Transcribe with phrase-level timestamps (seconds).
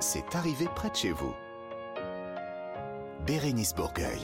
[0.00, 1.34] c'est arrivé près de chez vous.
[3.26, 4.20] Bérénice Bourgueil.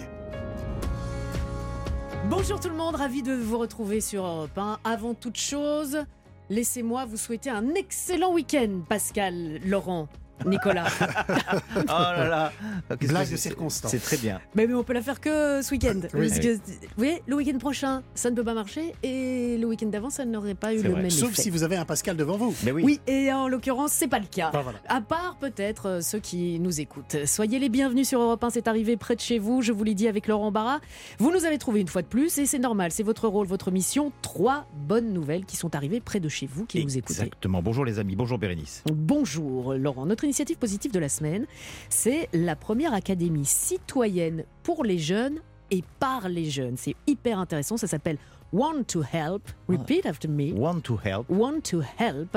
[2.30, 4.78] Bonjour tout le monde, ravi de vous retrouver sur Europe 1.
[4.84, 6.04] Avant toute chose,
[6.48, 10.08] laissez-moi vous souhaiter un excellent week-end, Pascal, Laurent.
[10.46, 10.86] Nicolas.
[11.76, 12.52] oh là là
[12.98, 13.90] Qu'est-ce Blague que de c'est- circonstance.
[13.90, 14.40] C'est très bien.
[14.54, 16.00] mais, mais on peut la faire que ce week-end.
[16.14, 16.28] Oui.
[16.28, 16.60] Parce que, vous
[16.96, 18.94] voyez, le week-end prochain, ça ne peut pas marcher.
[19.02, 21.02] Et le week-end d'avant, ça n'aurait pas eu le vrai.
[21.02, 21.42] même Sauf effet.
[21.42, 22.54] si vous avez un Pascal devant vous.
[22.64, 22.82] Mais oui.
[22.84, 24.50] Oui, et en l'occurrence, c'est pas le cas.
[24.52, 24.78] Bah, voilà.
[24.88, 27.16] À part peut-être euh, ceux qui nous écoutent.
[27.26, 29.94] Soyez les bienvenus sur Europe 1, c'est arrivé près de chez vous, je vous l'ai
[29.94, 30.80] dit avec Laurent Barra.
[31.18, 33.70] Vous nous avez trouvé une fois de plus et c'est normal, c'est votre rôle, votre
[33.70, 34.12] mission.
[34.22, 37.14] Trois bonnes nouvelles qui sont arrivées près de chez vous, qui nous écoutez.
[37.20, 37.62] Exactement.
[37.62, 38.82] Bonjour les amis, bonjour Bérénice.
[38.92, 41.46] Bonjour Laurent, notre initiative positive de la semaine,
[41.88, 46.76] c'est la première académie citoyenne pour les jeunes et par les jeunes.
[46.76, 48.18] C'est hyper intéressant, ça s'appelle
[48.52, 49.42] Want to Help.
[49.68, 50.52] Repeat after me.
[50.52, 51.28] Want to help.
[51.28, 52.36] Want to Help.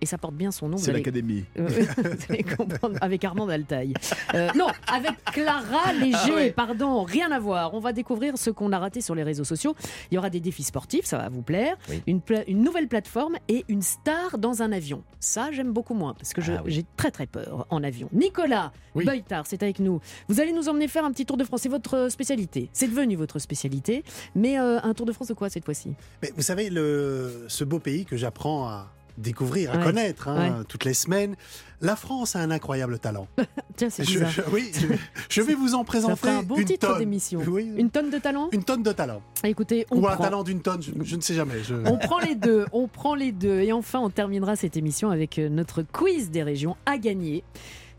[0.00, 0.76] Et ça porte bien son nom.
[0.76, 1.44] C'est l'académie.
[1.58, 1.66] euh,
[1.96, 3.94] vous allez comprendre, avec Armand Altaï.
[4.34, 6.50] Euh, non, avec Clara Léger, Ah ouais.
[6.52, 7.74] pardon, rien à voir.
[7.74, 9.74] On va découvrir ce qu'on a raté sur les réseaux sociaux.
[10.10, 12.02] Il y aura des défis sportifs, ça va vous plaire, Oui.
[12.06, 15.02] une, pla- une nouvelle plateforme et une star dans un avion.
[15.20, 16.72] Ça, j'aime beaucoup moins parce que Ah oui.
[16.72, 18.08] j'ai très très peur en avion.
[18.12, 19.04] Nicolas Oui.
[19.04, 20.00] Beutard, c'est avec nous.
[20.28, 21.62] Vous allez nous emmener faire un petit tour de France.
[21.62, 22.68] C'est votre spécialité.
[22.72, 24.04] C'est devenu votre spécialité.
[24.34, 25.94] Mais euh, un tour de France de quoi cette fois-ci?
[26.36, 30.94] Vous savez, le, ce beau pays que j'apprends à découvrir, à connaître hein, toutes les
[30.94, 31.36] semaines,
[31.80, 33.28] la France a un incroyable talent.
[33.76, 34.20] Tiens, c'est Je,
[34.52, 34.86] oui, je,
[35.28, 36.98] je vais vous en Ça présenter ferait un bon une titre tonne.
[36.98, 37.40] d'émission.
[37.46, 39.22] Oui, Une tonne de talent une tonne de talent.
[39.44, 41.54] Écoutez, on Ou un talent d'une tonne, je, ne sais jamais.
[41.86, 43.60] On prend les deux, on prend les deux.
[43.60, 47.44] Et enfin, on terminera cette émission avec euh, notre quiz des régions à gagner.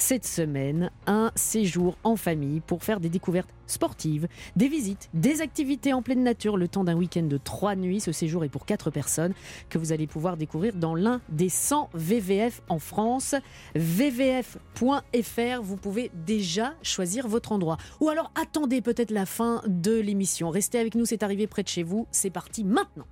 [0.01, 5.91] Cette semaine, un séjour en famille pour faire des découvertes sportives, des visites, des activités
[5.93, 7.99] en pleine nature, le temps d'un week-end de trois nuits.
[7.99, 9.33] Ce séjour est pour quatre personnes
[9.69, 13.35] que vous allez pouvoir découvrir dans l'un des 100 VVF en France.
[13.75, 17.77] VVF.fr, vous pouvez déjà choisir votre endroit.
[17.99, 20.49] Ou alors attendez peut-être la fin de l'émission.
[20.49, 22.07] Restez avec nous, c'est arrivé près de chez vous.
[22.11, 23.05] C'est parti maintenant.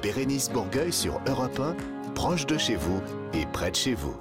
[0.00, 3.00] Bérénice Bourgueil sur Europe 1, proche de chez vous
[3.34, 4.14] et près de chez vous.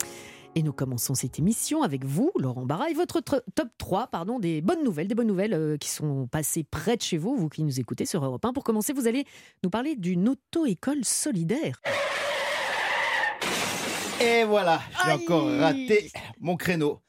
[0.57, 4.39] Et nous commençons cette émission avec vous, Laurent Barra, et votre tr- top 3 pardon,
[4.39, 7.47] des bonnes nouvelles, des bonnes nouvelles euh, qui sont passées près de chez vous, vous
[7.47, 8.53] qui nous écoutez sur Europe 1.
[8.53, 9.25] Pour commencer, vous allez
[9.63, 11.79] nous parler d'une auto-école solidaire.
[14.19, 17.01] Et voilà, j'ai encore raté mon créneau.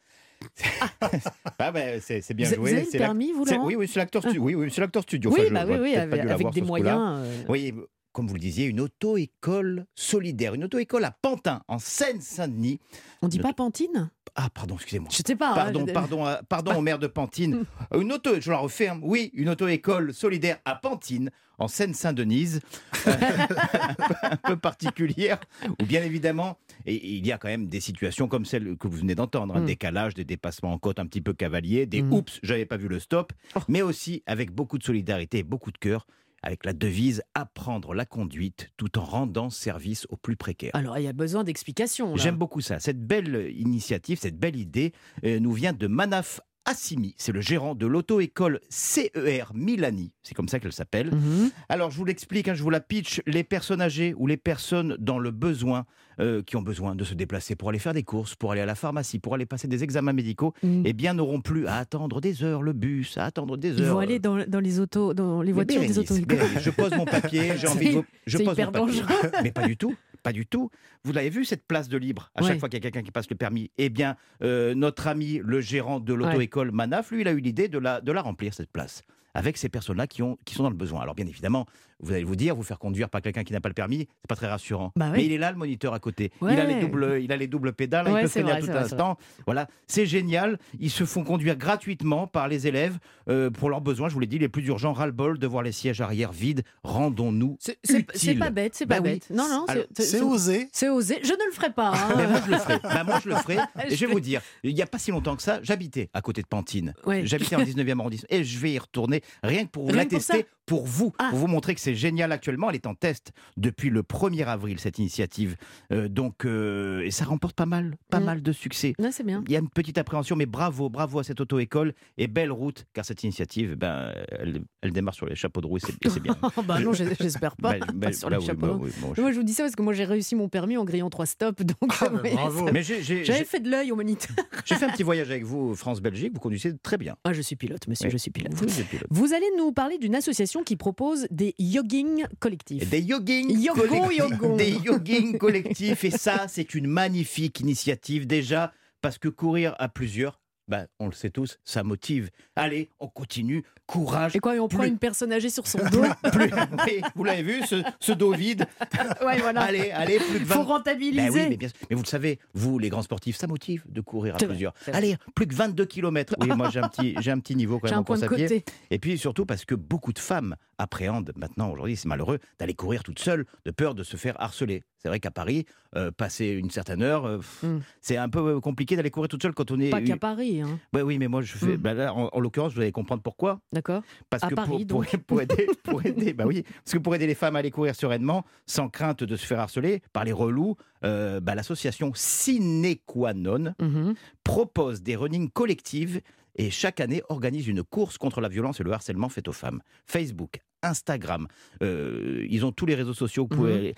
[1.59, 2.71] ah ben, c'est c'est bien vous, joué.
[2.73, 3.65] vous avez le la- permis, vous, Laurent?
[3.65, 4.43] Oui, oui, c'est l'acteur studio.
[4.43, 5.31] Oui, oui, c'est l'acteur studio.
[5.31, 7.01] Oui, Enfin, je bah oui, oui, avec, des moyens.
[7.25, 7.73] euh, Oui,
[8.19, 12.81] comme vous le disiez, une auto-école solidaire, une auto-école à Pantin, en Seine-Saint-Denis.
[13.23, 14.11] On dit pas Pantine?
[14.35, 15.09] Ah, pardon, excusez-moi.
[15.13, 15.53] Je sais pas.
[15.53, 17.65] hein, Pardon, pardon, à- pardon au maire de Pantine.
[17.97, 18.99] Une auto, je la hein.
[19.05, 22.61] oui, une auto-école solidaire à Pantine, en Seine-Saint-Denise,
[23.07, 23.13] Euh,
[24.33, 25.39] un peu particulière,
[25.81, 28.97] où bien évidemment, et il y a quand même des situations comme celle que vous
[28.99, 29.67] venez d'entendre, un Mm.
[29.67, 32.13] décalage, des dépassements en côte un petit peu cavaliers, des Mm.
[32.15, 33.61] oups, j'avais pas vu le stop, Oh.
[33.69, 36.05] mais aussi avec beaucoup de solidarité et beaucoup de cœur,
[36.43, 40.71] avec la devise apprendre la conduite tout en rendant service aux plus précaires.
[40.75, 42.17] Alors, il y a besoin d'explications.
[42.17, 42.79] J'aime beaucoup ça.
[42.81, 44.93] Cette belle initiative, cette belle idée
[45.25, 47.15] euh, nous vient de Manaf Assimi.
[47.17, 50.13] C'est le gérant de l'auto-école CER Milani.
[50.23, 51.15] C'est comme ça qu'elle s'appelle.
[51.15, 51.51] Mhm.
[51.69, 53.23] Alors, je vous l'explique, hein, je vous la pitch.
[53.27, 55.87] Les personnes âgées ou les personnes dans le besoin,
[56.21, 58.67] euh, qui ont besoin de se déplacer pour aller faire des courses, pour aller à
[58.67, 60.83] la pharmacie, pour aller passer des examens médicaux, Mm.
[60.85, 63.95] eh bien, n'auront plus à attendre des heures le bus, à attendre des Ils heures.
[63.95, 66.91] vont aller dans, dans les autos, dans les voitures des Bérénice, auto Bérénice, je pose
[66.97, 68.03] mon papier, j'ai envie de.
[68.27, 69.01] Je c'est pose hyper mon papier.
[69.03, 69.31] dangereux.
[69.43, 70.71] Mais pas du tout, pas du tout.
[71.05, 72.49] Vous l'avez vu, cette place de libre, à Ouais.
[72.49, 75.41] chaque fois qu'il y a quelqu'un qui passe le permis Eh bien, euh, notre ami,
[75.45, 78.55] le gérant de l'auto-école Manaf, lui, il a eu l'idée de la, de la remplir,
[78.55, 79.03] cette place,
[79.35, 81.01] avec ces personnes-là qui, ont, qui sont dans le besoin.
[81.03, 81.67] Alors, bien évidemment,
[82.01, 84.29] vous allez vous dire, vous faire conduire par quelqu'un qui n'a pas le permis, c'est
[84.29, 84.93] pas très rassurant.
[84.97, 85.13] Bah oui.
[85.19, 86.31] Mais il est là, le moniteur à côté.
[86.41, 86.55] Ouais.
[86.55, 88.61] Il, a les doubles, il a les doubles pédales, hein, Ouais, il peut freiner à
[88.61, 89.17] tout c'est vrai, instant.
[89.47, 90.59] Voilà, c'est génial.
[90.79, 92.99] Ils se font conduire gratuitement par les élèves
[93.29, 94.09] euh, pour leurs besoins.
[94.09, 96.63] Je vous l'ai dit, les plus urgents, ras-le-bol de voir les sièges arrière vides.
[96.85, 99.11] Rendons-nous C'est- pas bête, c'est Bah pas oui.
[99.15, 99.31] bête.
[99.31, 99.67] Non, non,
[99.97, 100.69] c'est- C'est osé.
[100.73, 101.19] c'est osé.
[101.23, 101.93] Je ne le ferai pas.
[101.95, 102.15] hein.
[102.17, 102.79] Mais moi, je le ferai.
[102.83, 103.57] Bah, moi, je le ferai.
[103.89, 106.21] Et je vais vous dire, il n'y a pas si longtemps que ça, j'habitais à
[106.21, 106.95] côté de Pantine.
[107.07, 107.23] Ouais.
[107.27, 108.29] J'habitais en 19e arrondissement.
[108.31, 111.29] Et je vais y retourner rien que pour vous l'attester, pour vous, Ah.
[111.31, 112.69] pour vous montrer que c'est génial actuellement.
[112.71, 115.57] Elle est en test depuis le 1er avril, cette initiative.
[115.93, 118.25] Euh, donc, euh, et ça remporte pas mal, pas Mm.
[118.25, 118.95] mal de succès.
[118.99, 119.43] Non, c'est bien.
[119.47, 122.85] Il y a une petite appréhension, mais bravo, bravo à cette auto-école et belle route,
[122.93, 126.37] car cette initiative, ben, elle, elle démarre sur les chapeaux de roue et c'est bien.
[126.67, 127.73] bah non, j'espère pas.
[127.73, 129.43] Ben, Pas ben, sur bah les oui, chapeaux bah oui, bon, je- Moi, je vous
[129.43, 131.63] dis ça parce que moi, j'ai réussi mon permis en grillant trois stops.
[131.65, 132.69] Donc, Ah, bah, oui, bravo.
[132.73, 134.37] Mais J'avais fait de l'œil au moniteur.
[134.65, 137.17] j'ai fait un petit voyage avec vous, France-Belgique, vous conduisez très bien.
[137.25, 138.53] Ah, je suis pilote, monsieur, je suis pilote.
[138.55, 139.07] Vous pilote.
[139.11, 142.89] Vous allez nous parler d'une association qui propose des yogging collectifs.
[142.91, 144.09] Des yogging Yogon,
[144.39, 145.03] collectifs.
[145.03, 146.05] Des collectifs.
[146.05, 151.13] Et ça, c'est une magnifique initiative déjà Parce que courir à plusieurs, bah, on le
[151.13, 152.31] sait tous, ça motive.
[152.57, 154.37] Allez, on continue, courage.
[154.37, 156.51] Et quoi, et on prend une personne âgée sur son dos Plus-
[156.87, 158.67] oui, vous l'avez vu, ce, ce dos vide.
[159.25, 159.63] Ouais, voilà.
[159.63, 161.29] Allez, allez, plus de 20 Faut rentabiliser.
[161.29, 161.77] Ben oui, mais, bien sûr.
[161.91, 164.73] mais vous le savez, vous, les grands sportifs, ça motive de courir à plusieurs.
[164.93, 166.35] Allez, plus que 22 km.
[166.41, 168.29] Oui, moi j'ai un petit, j'ai un petit niveau quand J'ai même en course à
[168.29, 168.65] pied.
[168.91, 173.03] Et puis surtout parce que beaucoup de femmes appréhendent maintenant, aujourd'hui, c'est malheureux, d'aller courir
[173.03, 174.83] toute seule, de peur de se faire harceler.
[175.01, 175.65] C'est vrai qu'à Paris,
[175.97, 177.79] euh, passer une certaine heure, euh, Mm.
[178.01, 179.91] c'est un peu euh, compliqué d'aller courir toute seule quand on est.
[179.91, 180.79] Pas qu'à Paris, hein.
[180.93, 181.77] Ouais, oui, mais moi je fais.
[181.77, 181.83] Mm.
[181.95, 183.61] là, en, en l'occurrence, vous allez comprendre pourquoi.
[183.79, 186.99] D'accord Parce À que Paris, pour, pour- pour aider, pour aider, bah oui, parce que
[186.99, 190.25] pour aider les femmes à aller courir sereinement, sans crainte de se faire harceler par
[190.25, 194.15] les relous, euh, bah, l'association Sine Qua Non Mhm.
[194.45, 196.21] propose des running collectives
[196.57, 199.81] et chaque année organise une course contre la violence et le harcèlement fait aux femmes.
[200.07, 201.47] Facebook, Instagram,
[201.83, 203.47] euh, ils ont tous les réseaux sociaux.
[203.49, 203.95] Vous pouvez Mhm.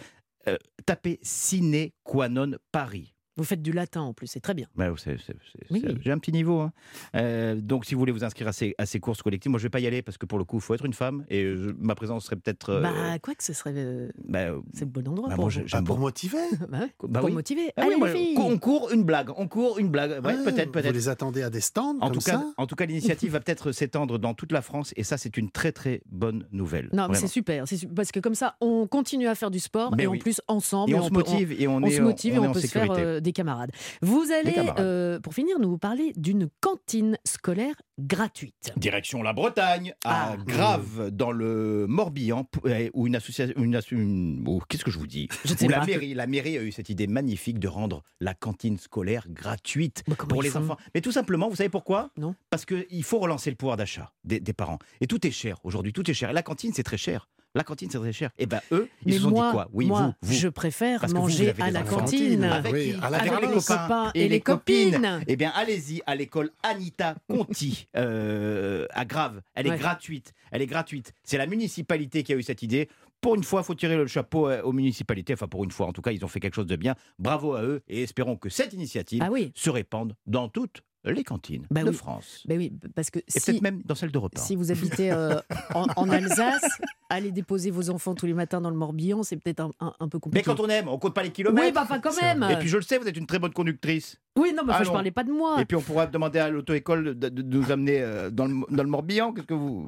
[0.48, 0.56] euh,
[0.86, 3.14] taper Sine Qua Non Paris.
[3.40, 4.66] Vous faites du latin en plus, c'est très bien.
[4.76, 5.82] Bah, c'est- c'est- c'est- Oui.
[5.82, 6.60] c'est- J'ai un petit niveau.
[6.60, 6.72] hein.
[7.14, 9.62] Euh, donc, si vous voulez vous inscrire à ces, à ces courses collectives, moi je
[9.64, 11.42] vais pas y aller parce que pour le coup, il faut être une femme et
[11.42, 12.70] je- ma présence serait peut-être.
[12.70, 13.72] euh, Bah, quoi que ce serait.
[13.74, 16.36] euh, bah, euh, c'est le bon endroit bah, pour moi, j'aime Ah, pour motiver
[16.70, 17.34] Bah ouais, Bah pour oui.
[17.34, 17.72] motiver.
[17.76, 20.10] Ah oui, Allez, moi, les filles on court une blague, on court une blague.
[20.24, 20.92] Ouais, Ouais, peut-être, Vous peut-être.
[20.94, 23.40] les attendez à des stands En comme tout, cas, ça en tout cas, l'initiative va
[23.40, 26.88] peut-être s'étendre dans toute la France et ça, c'est une très très bonne nouvelle.
[26.92, 29.58] Non, mais c'est super, c'est su- parce que comme ça, on continue à faire du
[29.60, 30.18] sport Mais et oui.
[30.18, 32.52] en plus ensemble, Et on, se motive et on, on est, se motive et on
[32.52, 33.20] peut se faire sécurité.
[33.30, 33.70] Des camarades.
[34.02, 34.80] Vous allez, camarades.
[34.80, 38.72] euh, pour finir, nous parler d'une cantine scolaire gratuite.
[38.76, 40.36] Direction la Bretagne, à Ah.
[40.44, 43.54] Grave, dans le Morbihan, euh, où une association.
[43.56, 46.72] Une, oh, Qu'est-ce que je vous dis Je Où la mairie, la mairie a eu
[46.72, 50.76] cette idée magnifique de rendre la cantine scolaire gratuite comment pour les enfants.
[50.94, 52.10] Mais tout simplement, vous savez pourquoi?
[52.16, 52.34] Non.
[52.50, 54.78] Parce qu'il faut relancer le pouvoir d'achat des, des parents.
[55.00, 56.30] Et tout est cher aujourd'hui, tout est cher.
[56.30, 57.28] Et la cantine, c'est très cher.
[57.56, 58.30] La cantine, c'est très cher.
[58.38, 59.68] Et ben eux, ils Mais se sont moi, dit quoi?
[59.72, 60.34] Oui, moi, vous, vous.
[60.34, 62.44] je préfère Parce que vous, vous manger à la cantine.
[62.44, 63.04] Avec Oui, qui?
[63.04, 65.20] à la Avec Avec les copains et les copines.
[65.26, 69.42] Eh bien, allez-y à l'école Anita Conti euh, à Grave.
[69.54, 69.78] Elle est Ouais.
[69.78, 70.32] gratuite.
[70.52, 71.12] Elle est gratuite.
[71.24, 72.88] C'est la municipalité qui a eu cette idée.
[73.20, 75.34] Pour une fois, il faut tirer le chapeau euh, aux municipalités.
[75.34, 76.94] Enfin, pour une fois, en tout cas, ils ont fait quelque chose de bien.
[77.18, 81.24] Bravo à eux et espérons que cette initiative Ah oui, se répande dans toutes les
[81.24, 81.94] cantines Bah de oui.
[81.96, 82.42] France.
[82.46, 84.40] ben oui, parce que Et si, peut-être même dans celle de repas.
[84.40, 85.40] si vous habitez euh,
[85.74, 86.62] en, en Alsace,
[87.08, 90.08] aller déposer vos enfants tous les matins dans le Morbihan, c'est peut-être un, un- un
[90.08, 90.44] peu Mais compliqué.
[90.44, 91.66] quand on aime, on compte pas les kilomètres.
[91.66, 92.46] Oui, bah enfin quand même.
[92.50, 94.18] Et puis je le sais, vous êtes une très bonne conductrice.
[94.36, 95.60] Oui, non, mais enfin, je parlais pas de moi.
[95.60, 98.54] Et puis on pourra demander à l'auto-école de, de- de nous amener euh, dans le,
[98.70, 99.32] dans le Morbihan.
[99.32, 99.86] Qu'est-ce que vous.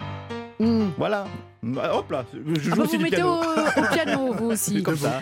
[0.58, 0.88] Hmm.
[0.96, 1.26] Voilà.
[1.78, 3.34] Ah, Hop là, je joue Ah bah, aussi vous du mettez piano.
[3.34, 4.82] au, au piano, vous aussi.
[4.82, 5.20] Comme ça.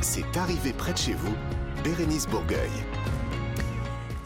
[0.00, 1.34] C'est arrivé près de chez vous,
[1.82, 2.70] Bérénice Bourgueil.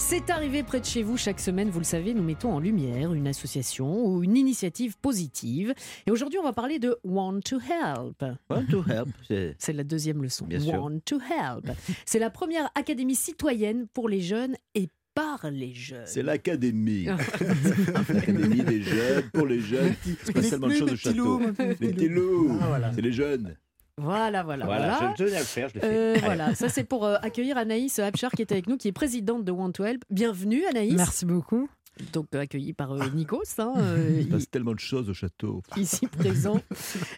[0.09, 3.13] C'est arrivé près de chez vous chaque semaine, vous le savez, nous mettons en lumière
[3.13, 5.75] une association ou une initiative positive.
[6.07, 8.25] Et aujourd'hui, on va parler de Want to Help.
[8.49, 10.47] Want to help, c'est- C'est la deuxième leçon.
[10.47, 10.83] Bien sûr.
[10.83, 11.71] Want to Help.
[12.07, 16.07] C'est la première académie citoyenne pour les jeunes et par les jeunes.
[16.07, 17.05] C'est l'académie.
[18.15, 19.95] l'académie des jeunes, pour les jeunes.
[20.25, 21.41] C'est pas seulement le chose château.
[21.59, 22.93] Les petits loups, Ah, voilà.
[22.95, 23.57] c'est les jeunes.
[23.99, 24.97] Voilà, voilà, voilà.
[24.99, 25.87] Voilà, je, tenais à le faire, je l'ai fait.
[25.87, 28.93] Euh, voilà, ça c'est pour euh, accueillir Anaïs Abchar qui est avec nous, qui est
[28.93, 30.05] présidente de Want to Help.
[30.11, 30.95] Bienvenue Anaïs.
[30.95, 31.69] Merci beaucoup.
[32.13, 35.15] Donc euh, accueillie par euh, Nikos, hein, euh, Il se passe tellement de choses au
[35.15, 35.63] château.
[35.77, 36.61] ici présent.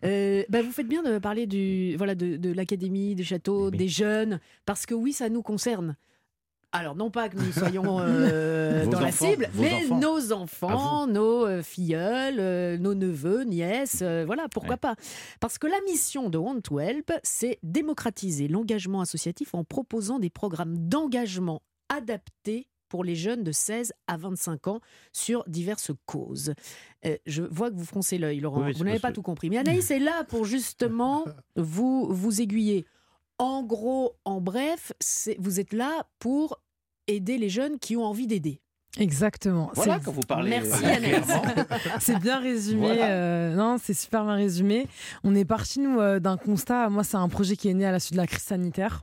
[0.05, 3.77] Euh, bah, vous faites bien de parler du, voilà, de, de l'académie, des châteaux, Oui.
[3.77, 5.97] des jeunes, parce que oui, ça nous concerne.
[6.72, 9.98] Alors, non pas que nous soyons euh, dans la cible, mais enfants.
[9.98, 14.77] nos enfants, nos euh, filleuls, euh, nos neveux, nièces, euh, voilà, pourquoi Ouais.
[14.77, 14.94] pas.
[15.41, 20.31] Parce que la mission de Want to Help, c'est démocratiser l'engagement associatif en proposant des
[20.31, 24.81] programmes d'engagement adaptés pour les jeunes de 16 à 25 ans
[25.12, 26.55] sur diverses causes.
[27.05, 28.65] Euh, je vois que vous froncez l'œil, Laurent.
[28.65, 29.48] Oui, vous n'avez pas que- tout compris.
[29.50, 31.24] Mais Anaïs est là pour justement
[31.56, 32.86] vous, vous aiguiller.
[33.41, 34.93] En gros, en bref,
[35.39, 36.61] vous êtes là pour
[37.06, 38.61] aider les jeunes qui ont envie d'aider.
[38.99, 39.70] Exactement.
[39.75, 41.20] Voilà, C'est- quand vous parlez Merci, euh.
[42.01, 42.87] C'est bien résumé.
[42.89, 43.06] Voilà.
[43.11, 44.87] euh, non, c'est super bien résumé.
[45.23, 46.89] On est parti, nous, euh, d'un constat.
[46.91, 49.03] Moi, c'est un projet qui est né à la suite de la crise sanitaire.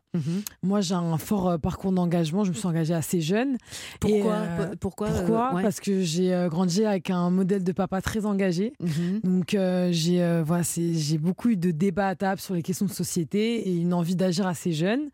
[0.63, 2.44] Moi, j'ai un fort euh, parcours d'engagement.
[2.44, 3.58] Je me suis engagée assez jeune.
[4.00, 5.62] Pourquoi Et, euh, Pourquoi, euh, Pourquoi ouais.
[5.63, 8.74] Parce que j'ai euh, grandi avec un modèle de papa très engagé.
[8.82, 9.22] Mhm.
[9.24, 12.86] Donc, euh, j'ai euh, voilà, j'ai beaucoup eu de débats à table sur les questions
[12.88, 15.10] de société et une envie d'agir assez jeune.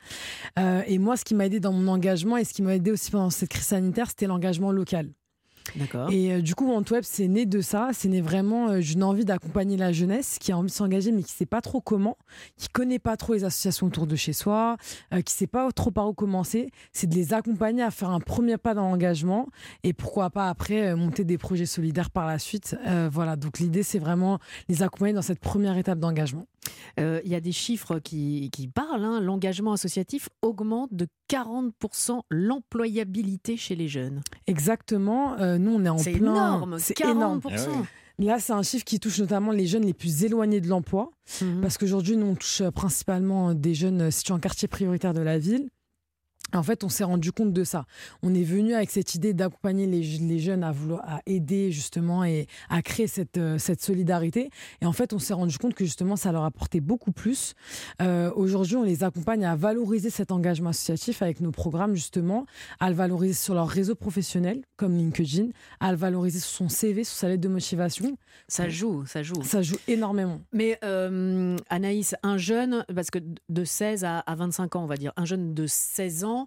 [0.58, 2.92] Euh, et moi, ce qui m'a aidé dans mon engagement et ce qui m'a aidé
[2.92, 5.10] aussi pendant cette crise sanitaire, c'était l'engagement local.
[5.76, 6.12] D'accord.
[6.12, 7.90] Et euh, du coup, OneWeb, c'est né de ça.
[7.94, 11.24] C'est né vraiment euh, d'une envie d'accompagner la jeunesse qui a envie de s'engager, mais
[11.24, 12.18] qui sait pas trop comment,
[12.58, 14.78] qui connaît pas trop les associations autour de chez soi,
[15.14, 16.70] euh, qui sait pas trop par où commencer.
[16.92, 19.48] C'est de les accompagner à faire un premier pas dans l'engagement
[19.84, 22.76] et pourquoi pas après euh, monter des projets solidaires par la suite.
[22.86, 23.36] Euh, voilà.
[23.36, 24.40] Donc l'idée, c'est vraiment
[24.70, 26.46] les accompagner dans cette première étape d'engagement.
[27.00, 29.04] Euh, Il y a des chiffres qui, qui parlent.
[29.04, 29.20] hein.
[29.22, 34.22] L'engagement associatif augmente de 40% l'employabilité chez les jeunes.
[34.48, 35.38] Exactement.
[35.40, 36.34] Euh, nous, on est en C'est plein.
[36.34, 37.12] énorme, C'est 40%.
[37.12, 37.42] énorme.
[37.46, 38.26] Ah ouais.
[38.26, 41.12] Là, c'est un chiffre qui touche notamment les jeunes les plus éloignés de l'emploi.
[41.42, 41.62] Mhm.
[41.62, 45.70] Parce qu'aujourd'hui, nous, on touche principalement des jeunes situés en quartier prioritaire de la ville.
[46.54, 47.86] En fait, on s'est rendu compte de ça.
[48.22, 52.24] On est venu avec cette idée d'accompagner les, les jeunes à vouloir à aider justement
[52.24, 54.50] et à créer cette, euh, cette solidarité.
[54.82, 57.54] Et en fait, on s'est rendu compte que justement, ça leur apportait beaucoup plus.
[58.02, 62.46] Euh, Aujourd'hui, on les accompagne à valoriser cet engagement associatif avec nos programmes justement,
[62.80, 65.48] à le valoriser sur leur réseau professionnel comme LinkedIn,
[65.80, 68.18] à le valoriser sur son CV, sur sa lettre de motivation.
[68.48, 69.42] Ça joue, ça joue.
[69.44, 70.42] Ça joue énormément.
[70.52, 73.20] Mais euh, Anaïs, un jeune, parce que
[73.50, 76.43] de 16 à, à 25 ans, on va dire, un jeune de 16 ans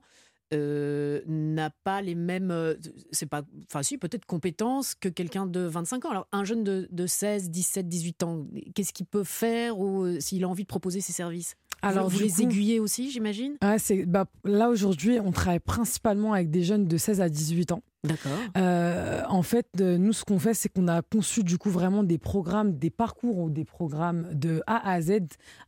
[0.55, 2.75] euh, n'a pas les mêmes, euh,
[3.11, 6.11] c'est pas, enfin si, peut-être compétences que quelqu'un de 25 ans.
[6.11, 10.21] Alors un jeune de, de 16, 17, 18 ans, qu'est-ce qu'il peut faire ou euh,
[10.21, 11.57] s'il a envie de proposer ses services?
[11.83, 13.57] Alors, vous, les coup- aiguillez aussi, j'imagine?
[13.79, 17.83] C'est, bah, là, aujourd'hui, on travaille principalement avec des jeunes de 16 à 18 ans.
[18.07, 18.39] D'accord.
[18.57, 22.03] Euh, en fait, euh, nous, ce qu'on fait, c'est qu'on a conçu du coup vraiment
[22.03, 25.21] des programmes, des parcours ou des programmes de A à Z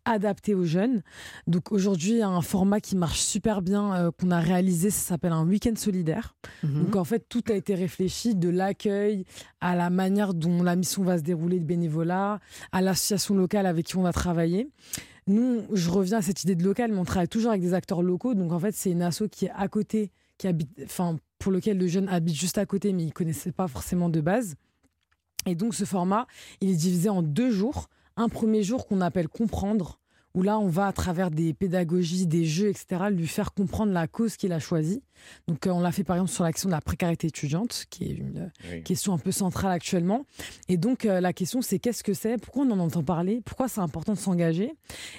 [0.04, 1.02] adaptés aux jeunes.
[1.46, 4.90] Donc aujourd'hui, il y a un format qui marche super bien euh, qu'on a réalisé,
[4.90, 6.34] ça s'appelle un week-end solidaire.
[6.62, 6.84] Mhm.
[6.84, 9.24] Donc en fait, tout a été réfléchi de l'accueil
[9.60, 12.40] à la manière dont la mission va se dérouler de bénévolat,
[12.72, 14.68] à l'association locale avec qui on va travailler.
[15.26, 18.02] Nous, je reviens à cette idée de local, mais on travaille toujours avec des acteurs
[18.02, 18.34] locaux.
[18.34, 21.78] Donc en fait, c'est une asso qui est à côté, qui habite, enfin pour lequel
[21.78, 24.54] le jeune habite juste à côté, mais il connaissait pas forcément de base.
[25.46, 26.26] Et donc ce format,
[26.60, 27.88] il est divisé en deux jours.
[28.16, 30.00] Un premier jour qu'on appelle comprendre,
[30.34, 34.06] où là on va à travers des pédagogies, des jeux, etc., lui faire comprendre la
[34.08, 35.02] cause qu'il a choisie.
[35.46, 38.04] Donc euh, on l'a fait par exemple sur la question de la précarité étudiante, qui
[38.04, 38.82] est une euh, Oui.
[38.82, 40.26] question un peu centrale actuellement.
[40.68, 43.68] Et donc euh, la question c'est qu'est-ce que c'est, pourquoi on en entend parler, pourquoi
[43.68, 44.72] c'est important de s'engager?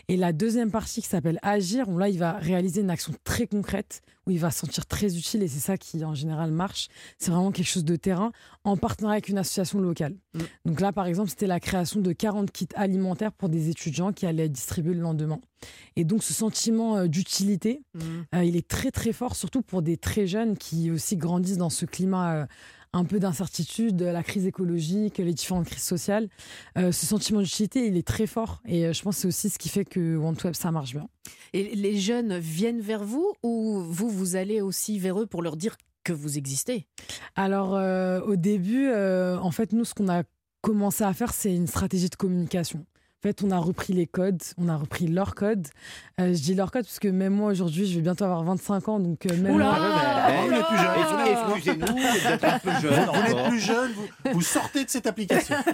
[0.09, 3.47] Et la deuxième partie qui s'appelle agir, où là il va réaliser une action très
[3.47, 6.88] concrète, où il va se sentir très utile et c'est ça qui en général marche.
[7.17, 8.31] C'est vraiment quelque chose de terrain
[8.63, 10.15] en partenariat avec une association locale.
[10.33, 10.39] Mm.
[10.65, 14.25] Donc là par exemple c'était la création de 40 kits alimentaires pour des étudiants qui
[14.25, 15.39] allaient être distribués le lendemain.
[15.95, 18.25] Et donc ce sentiment euh, d'utilité, Mhm.
[18.35, 21.69] euh, il est très très fort, surtout pour des très jeunes qui aussi grandissent dans
[21.69, 22.45] ce climat euh,
[22.93, 26.27] un peu d'incertitude, la crise écologique, les différentes crises sociales.
[26.77, 28.62] Euh, ce sentiment d'utilité, il est très fort.
[28.65, 31.08] Et euh, je pense que c'est aussi ce qui fait que OneWeb, ça marche bien.
[31.53, 35.55] Et les jeunes viennent vers vous ou vous, vous allez aussi vers eux pour leur
[35.55, 36.88] dire que vous existez?
[37.36, 40.24] Alors euh, au début, euh, en fait, nous, ce qu'on a
[40.62, 42.86] commencé à faire, c'est une stratégie de communication.
[43.19, 45.67] En fait, on a repris les codes, on a repris leurs codes.
[46.21, 48.88] Euh, je dis leurs codes parce que même moi, aujourd'hui, je vais bientôt avoir 25
[48.88, 48.97] ans.
[49.01, 50.95] Donc, euh, même Oula moi- Ah, vous n'êtes plus jeune.
[51.27, 54.89] Excuse- Excusez-nous, vous êtes un peu jeune Vous n'êtes plus jeune, vous, vous sortez de
[54.89, 55.55] cette application.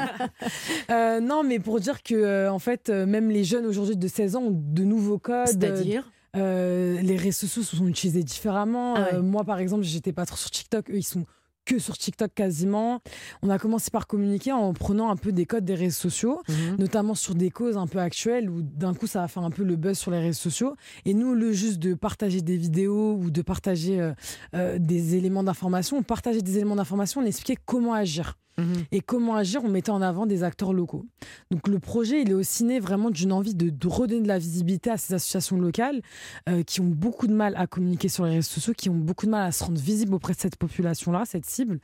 [0.90, 4.08] Euh, non, mais pour dire que, euh, en fait, euh, même les jeunes aujourd'hui de
[4.08, 5.48] 16 ans ont de nouveaux codes.
[5.48, 8.96] C'est-à-dire Euh, les réseaux sociaux sont utilisés différemment.
[8.96, 9.14] Ah ouais.
[9.16, 10.90] Euh, moi, par exemple, j'étais pas trop sur TikTok.
[10.90, 11.26] Eux, ils sont
[11.66, 13.02] que sur TikTok quasiment.
[13.42, 16.76] On a commencé par communiquer en prenant un peu des codes des réseaux sociaux, Mhm.
[16.80, 19.64] notamment sur des causes un peu actuelles où d'un coup ça va faire un peu
[19.64, 20.76] le buzz sur les réseaux sociaux.
[21.06, 24.14] Et nous, le juste de partager des vidéos ou de partager euh,
[24.54, 28.86] euh, des éléments d'information, on partageait des éléments d'information, on expliquait comment agir Mhm.
[28.92, 31.06] et comment agir en mettant en avant des acteurs locaux.
[31.52, 34.38] Donc le projet, il est aussi né vraiment d'une envie de, de redonner de la
[34.40, 36.02] visibilité à ces associations locales
[36.50, 39.26] euh, qui ont beaucoup de mal à communiquer sur les réseaux sociaux, qui ont beaucoup
[39.26, 41.80] de mal à se rendre visibles auprès de cette population-là, cette cible.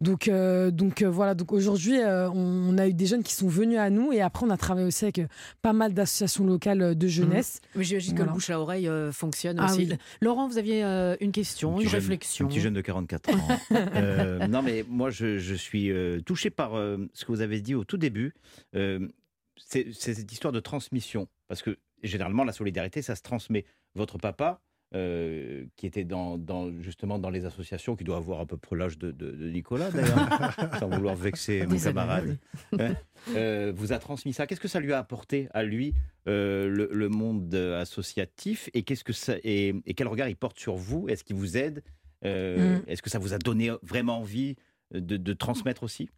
[0.00, 3.34] Donc, euh, donc euh, voilà, donc aujourd'hui, euh, on, on a eu des jeunes qui
[3.34, 5.20] sont venus à nous et après on a travaillé aussi avec
[5.62, 7.60] pas mal d'associations locales de jeunesse.
[7.76, 9.86] Mais j'imagine que le bouche à oreille euh, fonctionne Ah aussi.
[9.90, 9.96] oui.
[10.22, 12.46] Laurent, vous aviez euh, une question, Un une jeune- réflexion.
[12.46, 13.48] Un petit jeune de 44 ans.
[13.96, 17.60] Euh, non, mais moi, je, je suis euh, touché par euh, ce que vous avez
[17.60, 18.34] dit au tout début.
[18.74, 19.08] Euh,
[19.56, 21.28] c'est cette histoire de transmission.
[21.48, 23.64] Parce que généralement, la solidarité, ça se transmet.
[23.94, 24.60] Votre papa,
[24.94, 28.76] euh, qui était dans, dans- justement dans les associations, qui doit avoir à peu près
[28.76, 30.18] l'âge de, de- de Nicolas, d'ailleurs,
[30.80, 32.38] sans vouloir vexer mon camarade,
[32.78, 32.94] hein,
[33.36, 34.46] euh, vous a transmis ça.
[34.46, 35.94] Qu'est-ce que ça lui a apporté à lui,
[36.28, 38.68] euh, le, le monde associatif?
[38.74, 41.08] Et, qu'est-ce que ça, et, et quel regard il porte sur vous?
[41.08, 41.82] Est-ce qu'il vous aide?
[42.24, 42.80] Mm.
[42.86, 44.56] Est-ce que ça vous a donné vraiment envie
[44.92, 46.08] de, de transmettre aussi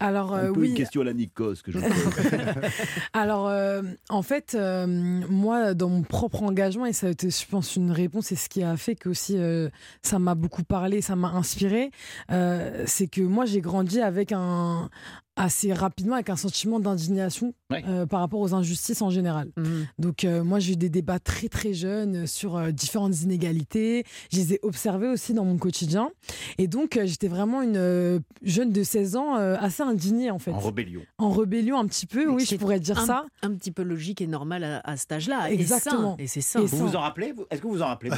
[0.00, 1.90] Alors euh, Un peu oui, une question à la Nikos que je pose.
[3.12, 7.46] Alors, euh, en fait, euh, moi, dans mon propre engagement, et ça a été, je
[7.46, 9.68] pense, une réponse, et ce qui a fait que aussi euh,
[10.02, 11.90] ça m'a beaucoup parlé, ça m'a inspiré,
[12.30, 14.88] euh, c'est que moi, j'ai grandi avec un,
[15.36, 17.82] assez rapidement avec un sentiment d'indignation Ouais.
[17.88, 19.48] euh, par rapport aux injustices en général.
[19.56, 19.86] Mhm.
[19.98, 24.04] Donc euh, moi j'ai eu des débats très très jeunes sur euh, différentes inégalités.
[24.32, 26.10] Je les ai observés aussi dans mon quotidien.
[26.58, 30.38] Et donc euh, j'étais vraiment une euh, jeune de 16 ans euh, assez indignée en
[30.38, 30.52] fait.
[30.52, 31.00] En rébellion.
[31.18, 33.24] En rébellion un petit peu, oui je pourrais dire un, ça.
[33.42, 35.50] un petit peu logique et normal à, à cet âge-là.
[35.50, 36.16] Exactement.
[36.18, 36.60] Et c'est ça.
[36.60, 36.76] Et Et c'est ça.
[36.76, 36.76] ça.
[36.84, 38.10] Vous vous en rappelez Est-ce que vous vous en rappelez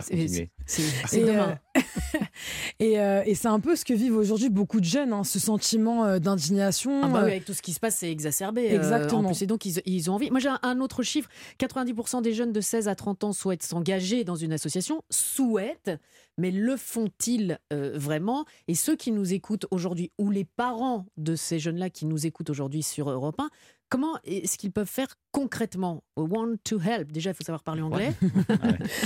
[0.00, 1.58] C'est- demain.
[1.76, 1.80] Euh,
[2.80, 5.38] et, euh, et c'est un peu ce que vivent aujourd'hui beaucoup de jeunes, hein, ce
[5.38, 7.00] sentiment euh, d'indignation.
[7.02, 8.70] Ah bah euh, oui, avec tout ce qui se passe, c'est exacerbé.
[8.72, 9.20] euh, Exactement.
[9.20, 10.30] en plus, et donc, ils, ils ont envie.
[10.30, 11.28] Moi, j'ai un, un autre chiffre.
[11.58, 15.02] 90% des jeunes de 16 à 30 ans souhaitent s'engager dans une association.
[15.10, 15.90] Souhaitent,
[16.38, 18.44] mais le font-ils euh, vraiment?
[18.68, 22.50] Et ceux qui nous écoutent aujourd'hui, ou les parents de ces jeunes-là qui nous écoutent
[22.50, 23.48] aujourd'hui sur Europe 1,
[23.92, 26.02] comment est-ce qu'ils peuvent faire concrètement?
[26.16, 27.10] Want to help.
[27.12, 28.12] Déjà, il faut savoir parler anglais.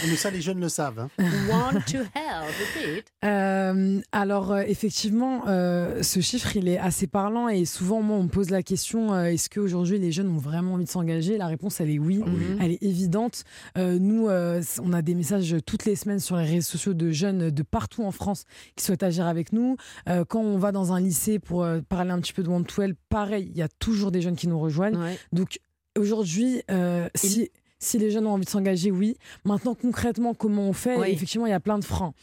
[0.09, 0.99] Mais ça, les jeunes le savent.
[1.00, 1.09] hein.
[1.50, 2.47] Want to help.
[2.76, 3.07] Repeat.
[3.25, 8.25] Euh, alors euh, effectivement, euh, ce chiffre il est assez parlant et souvent moi on
[8.25, 11.37] me pose la question euh, est-ce qu'aujourd'hui les jeunes ont vraiment envie de s'engager?
[11.38, 12.59] La réponse elle est oui, Mhm.
[12.61, 13.45] elle est évidente.
[13.78, 17.11] Euh, nous euh, on a des messages toutes les semaines sur les réseaux sociaux de
[17.11, 18.45] jeunes de partout en France
[18.76, 19.76] qui souhaitent agir avec nous.
[20.09, 22.64] Euh, quand on va dans un lycée pour euh, parler un petit peu de One
[22.64, 24.75] to Help, pareil, il y a toujours des jeunes qui nous rejoignent.
[24.78, 25.18] Ouais.
[25.33, 25.59] Donc
[25.99, 29.16] aujourd'hui, euh, si, si les jeunes ont envie de s'engager, oui.
[29.45, 30.97] Maintenant, concrètement, comment on fait?
[30.97, 31.11] Oui.
[31.11, 32.14] Effectivement, il y a plein de freins.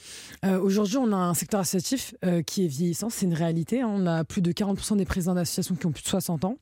[0.46, 3.82] Euh, aujourd'hui, on a un secteur associatif euh, qui est vieillissant, c'est une réalité.
[3.82, 3.90] hein.
[3.92, 6.58] On a plus de 40% des présidents d'associations qui ont plus de 60 ans.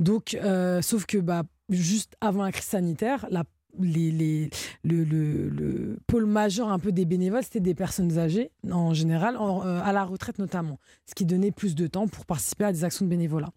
[0.00, 3.44] Donc, euh, sauf que bah, juste avant la crise sanitaire, la
[3.80, 4.50] les, les-
[4.82, 9.36] le, le- le pôle majeur un peu des bénévoles, c'était des personnes âgées en général,
[9.36, 12.72] en- euh, à la retraite notamment, ce qui donnait plus de temps pour participer à
[12.72, 13.50] des actions de bénévolat.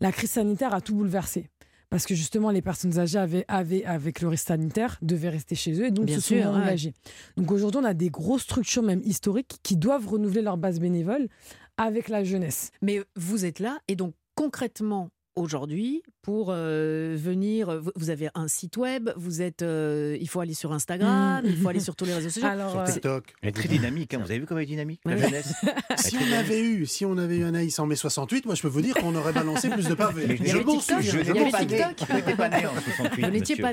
[0.00, 1.48] La crise sanitaire a tout bouleversé.
[1.90, 5.78] Parce que justement, les personnes âgées avaient, avaient, avec le risque sanitaire, devaient rester chez
[5.78, 6.44] eux et donc Bien se sont ouais.
[6.46, 6.94] engagés.
[7.36, 11.28] Donc aujourd'hui, on a des grosses structures, même historiques, qui doivent renouveler leur base bénévole
[11.76, 12.70] avec la jeunesse.
[12.80, 18.76] Mais vous êtes là et donc concrètement aujourd'hui pour euh, venir vous- avez un site
[18.76, 21.46] web vous êtes euh, il faut aller sur Instagram Mm.
[21.48, 23.24] il faut aller sur tous les réseaux sociaux Alors, Sur euh, TikTok.
[23.42, 24.18] Elle est très dynamique, hein.
[24.22, 25.52] vous avez vu comment elle est dynamique, la jeunesse
[25.96, 28.68] Si on avait eu, si on avait eu Anaïs en mai 68, moi je peux
[28.68, 30.26] vous dire qu'on aurait balancé plus de pavés.
[30.26, 31.00] Mais je m'en souviens.
[31.00, 33.24] il y Je n'étais pas né, pas né en 68.
[33.24, 33.72] vous n'étiez pas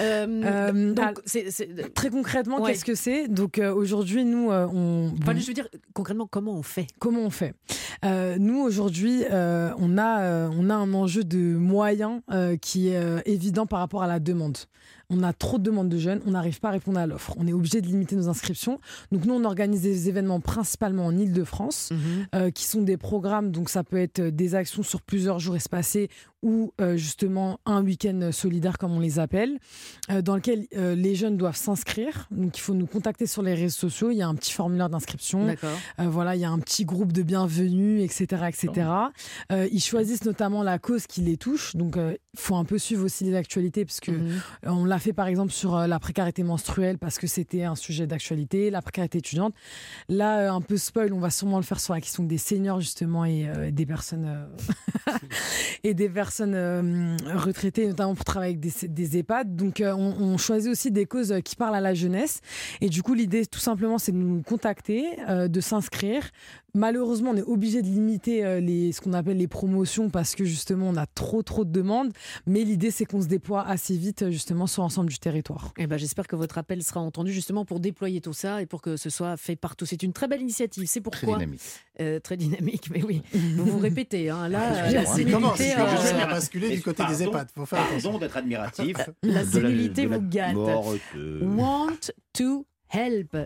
[0.00, 1.22] Euh, Euh, donc
[1.94, 2.72] Très concrètement, Ouais.
[2.72, 3.28] qu'est-ce que c'est?
[3.28, 6.86] Donc euh, aujourd'hui, nous, euh, on, enfin, bon, je veux dire concrètement comment on fait?
[6.98, 7.54] Comment on fait?
[8.04, 12.88] Euh, Nous aujourd'hui, euh, on a euh, on a un enjeu de moyens euh, qui
[12.88, 14.58] est euh, évident par rapport à la demande.
[15.10, 17.34] On a trop de demandes de jeunes, on n'arrive pas à répondre à l'offre.
[17.38, 18.78] On est obligé de limiter nos inscriptions.
[19.10, 21.92] Donc nous, on organise des événements principalement en Île-de-France.
[22.34, 26.10] euh, qui sont des programmes, donc ça peut être des actions sur plusieurs jours espacés
[26.42, 29.58] ou euh, justement un week-end solidaire comme on les appelle,
[30.10, 32.28] euh, dans lequel euh, les jeunes doivent s'inscrire.
[32.30, 34.88] Donc il faut nous contacter sur les réseaux sociaux, il y a un petit formulaire
[34.88, 35.70] d'inscription, d'accord
[36.00, 38.44] Euh, voilà, il y a un petit groupe de bienvenue, etc.
[38.48, 38.90] etc.
[39.52, 42.78] Euh, ils choisissent notamment la cause qui les touche, donc euh, il faut un peu
[42.78, 44.40] suivre aussi les actualités, parce que Mhm.
[44.64, 48.06] On l'a fait par exemple sur euh, la précarité menstruelle parce que c'était un sujet
[48.06, 49.54] d'actualité, la précarité étudiante.
[50.08, 52.80] Là, euh, un peu spoil, on va sûrement le faire sur la question des seniors
[52.80, 55.12] justement et euh, des personnes euh,
[55.84, 59.56] et des personnes euh, retraitées, notamment pour travailler avec des, EHPAD.
[59.56, 62.40] Donc, euh, on, on choisit aussi des causes qui parlent à la jeunesse.
[62.80, 66.30] Et du coup, l'idée, tout simplement, c'est de nous contacter, euh, de s'inscrire.
[66.74, 70.44] Malheureusement, on est obligé de limiter euh, les, ce qu'on appelle les promotions parce que
[70.44, 72.12] justement, on a trop trop de demandes.
[72.46, 75.72] Mais l'idée, c'est qu'on se déploie assez vite justement sur l'ensemble du territoire.
[75.78, 78.82] Eh ben, J'espère que votre appel sera entendu justement pour déployer tout ça et pour
[78.82, 79.86] que ce soit fait partout.
[79.86, 80.84] C'est une très belle initiative.
[80.86, 81.60] C'est Très pourquoi dynamique.
[82.00, 83.22] Euh, très dynamique, mais oui.
[83.32, 84.30] Vous vous répétez.
[84.30, 84.48] Hein.
[84.48, 87.48] Là, Ah, euh, la sénilité, jeunes euh, basculer du côté des EHPAD.
[87.56, 88.18] Faut faire attention.
[88.18, 88.96] D'être admiratif.
[89.22, 90.54] la sénilité vous gâte.
[90.54, 91.00] morte.
[91.40, 93.36] Want to help.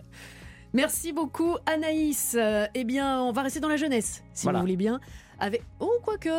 [0.73, 2.35] Merci beaucoup Anaïs.
[2.39, 4.59] Euh, eh bien, on va rester dans la jeunesse, si Voilà.
[4.59, 4.99] vous voulez bien.
[5.39, 6.29] Avec oh quoique.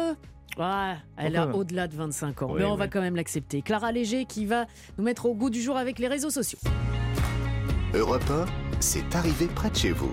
[0.57, 2.79] Ouais, elle a au-delà de 25 ans, Oui, mais on oui.
[2.79, 3.61] va quand même l'accepter.
[3.62, 4.66] Clara Léger qui va
[4.99, 6.59] nous mettre au goût du jour avec les réseaux sociaux.
[7.92, 8.47] Europe 1,
[8.81, 10.12] c'est arrivé près de chez vous.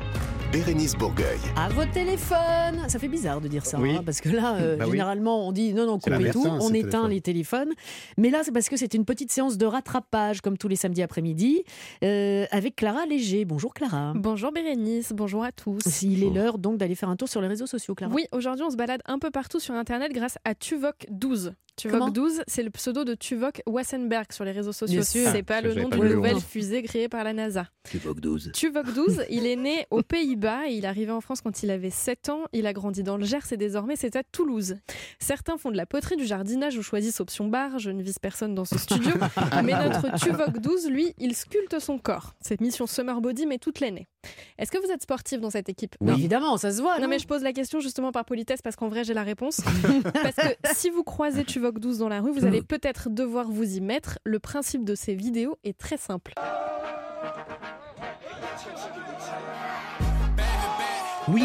[0.52, 1.38] Bérénice Bourgueil.
[1.56, 3.96] À vos téléphones Ça fait bizarre de dire ça, Oui.
[3.96, 4.92] hein, parce que là, euh, Bah oui.
[4.92, 7.10] généralement, on dit non, non, coupez tout, on éteint téléphones.
[7.10, 7.70] les téléphones.
[8.18, 11.04] Mais là, c'est parce que c'est une petite séance de rattrapage, comme tous les samedis
[11.04, 11.64] après-midi,
[12.04, 13.46] euh, avec Clara Léger.
[13.46, 14.12] Bonjour Clara.
[14.16, 16.02] Bonjour Bérénice, bonjour à tous.
[16.02, 18.14] Il est l'heure donc d'aller faire un tour sur les réseaux sociaux, Clara.
[18.14, 21.54] Oui, aujourd'hui on se balade un peu partout sur Internet grâce à Tuvok12.
[21.90, 25.02] Comment Tuvok12, c'est le pseudo de Tuvok Wassenberg sur les réseaux sociaux.
[25.04, 27.68] C'est pas le nom d'une nouvelle fusée créée par la NASA.
[27.90, 28.52] Tu évoques 12.
[28.54, 31.90] Tuvok12, il est né aux Pays-Bas et il est arrivé en France quand il avait
[31.90, 32.44] 7 ans.
[32.54, 34.76] Il a grandi dans le Gers et désormais c'est à Toulouse.
[35.20, 37.80] Certains font de la poterie, du jardinage ou choisissent option bar.
[37.80, 39.12] Je ne vise personne dans ce studio.
[39.64, 42.34] mais notre Tuvok12, lui, il sculpte son corps.
[42.42, 44.08] Cette mission Summer Body met toute l'année.
[44.58, 45.96] Est-ce que vous êtes sportif dans cette équipe?
[46.02, 47.00] Non, Évidemment, ça se voit.
[47.00, 49.62] Non, mais je pose la question justement par politesse parce qu'en vrai j'ai la réponse.
[50.14, 53.78] parce que si vous croisez Tuvok 12 dans la rue, vous allez peut-être devoir vous
[53.78, 54.20] y mettre.
[54.24, 56.34] Le principe de ces vidéos est très simple.
[61.28, 61.44] Oui,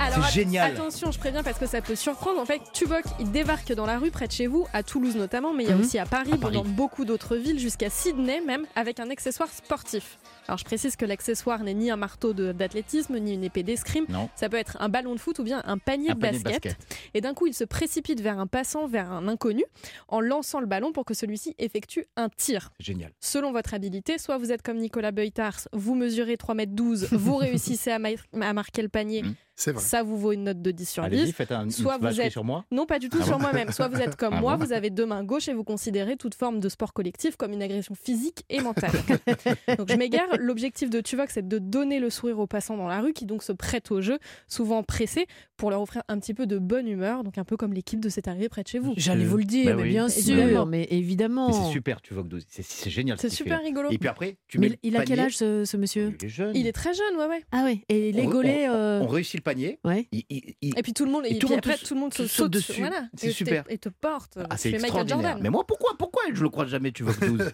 [0.00, 0.72] Alors, C'est génial.
[0.72, 2.40] Attention, je préviens parce que ça peut surprendre.
[2.40, 5.54] En fait, Tuvok, il débarque dans la rue près de chez vous, à Toulouse notamment,
[5.54, 5.80] mais il y a Mhm.
[5.80, 6.54] aussi à Paris, À Paris.
[6.54, 10.18] dans beaucoup d'autres villes, jusqu'à Sydney même, avec un accessoire sportif.
[10.48, 14.04] Alors je précise que l'accessoire n'est ni un marteau de- d'athlétisme, ni une épée d'escrime.
[14.08, 14.28] non.
[14.36, 16.44] Ça peut être un ballon de foot ou bien un panier, Un de, panier de
[16.44, 16.64] basket.
[16.78, 16.98] basket.
[17.14, 19.64] Et d'un coup, il se précipite vers un passant, vers un inconnu,
[20.08, 22.70] en lançant le ballon pour que celui-ci effectue un tir.
[22.80, 23.12] Génial.
[23.20, 27.98] Selon votre habilité, soit vous êtes comme Nicolas Beutars, vous mesurez 3m12, vous réussissez à,
[27.98, 28.08] ma-
[28.40, 29.34] à marquer le panier, Mm.
[29.58, 29.82] C'est vrai.
[29.82, 31.06] ça vous vaut une note de 10 sur 10.
[31.18, 32.66] Allez-y, faites un, Soit vous êtes- sur moi.
[32.70, 33.72] Non, pas du tout Ah sur bon moi-même.
[33.72, 36.18] Soit vous êtes comme Ah moi, bon vous avez deux mains gauches et vous considérez
[36.18, 38.90] toute forme de sport collectif comme une agression physique et mentale.
[39.78, 40.28] donc je m'égare.
[40.38, 43.42] L'objectif de Tuvok, c'est de donner le sourire aux passants dans la rue qui donc
[43.42, 44.18] se prêtent au jeu,
[44.48, 47.72] souvent pressés, pour leur offrir un petit peu de bonne humeur, donc un peu comme
[47.72, 48.92] l'équipe de cette arrivée près de chez vous.
[48.96, 49.88] J'allais vous le dire, Bah mais oui.
[49.90, 50.48] bien Évidemment.
[50.48, 51.46] sûr, mais évidemment.
[51.48, 53.18] Mais c'est super, tu vois, c'est c'est génial.
[53.18, 53.64] ce C'est super fait.
[53.66, 53.90] rigolo.
[53.90, 56.14] Et puis après, tu Mais il le a quel âge ce, ce monsieur?
[56.20, 56.54] Il est jeune.
[56.56, 57.42] Il est très jeune, ouais, ouais.
[57.52, 58.68] Ah ouais, et les On- gaulets.
[58.68, 59.78] euh, On réussit le panier.
[59.84, 60.06] Ouais.
[60.12, 62.00] Il, il- il- Et puis tout le monde, Et et, tout puis après tout le
[62.00, 62.74] monde se te saute dessus.
[62.80, 63.64] Voilà, C'est et super.
[63.64, 64.38] te- Et te porte.
[64.50, 65.20] Ah, c'est extraordinaire.
[65.22, 65.40] Jordan.
[65.42, 67.50] Mais moi, pourquoi Pourquoi je le croise jamais, tu vois, 12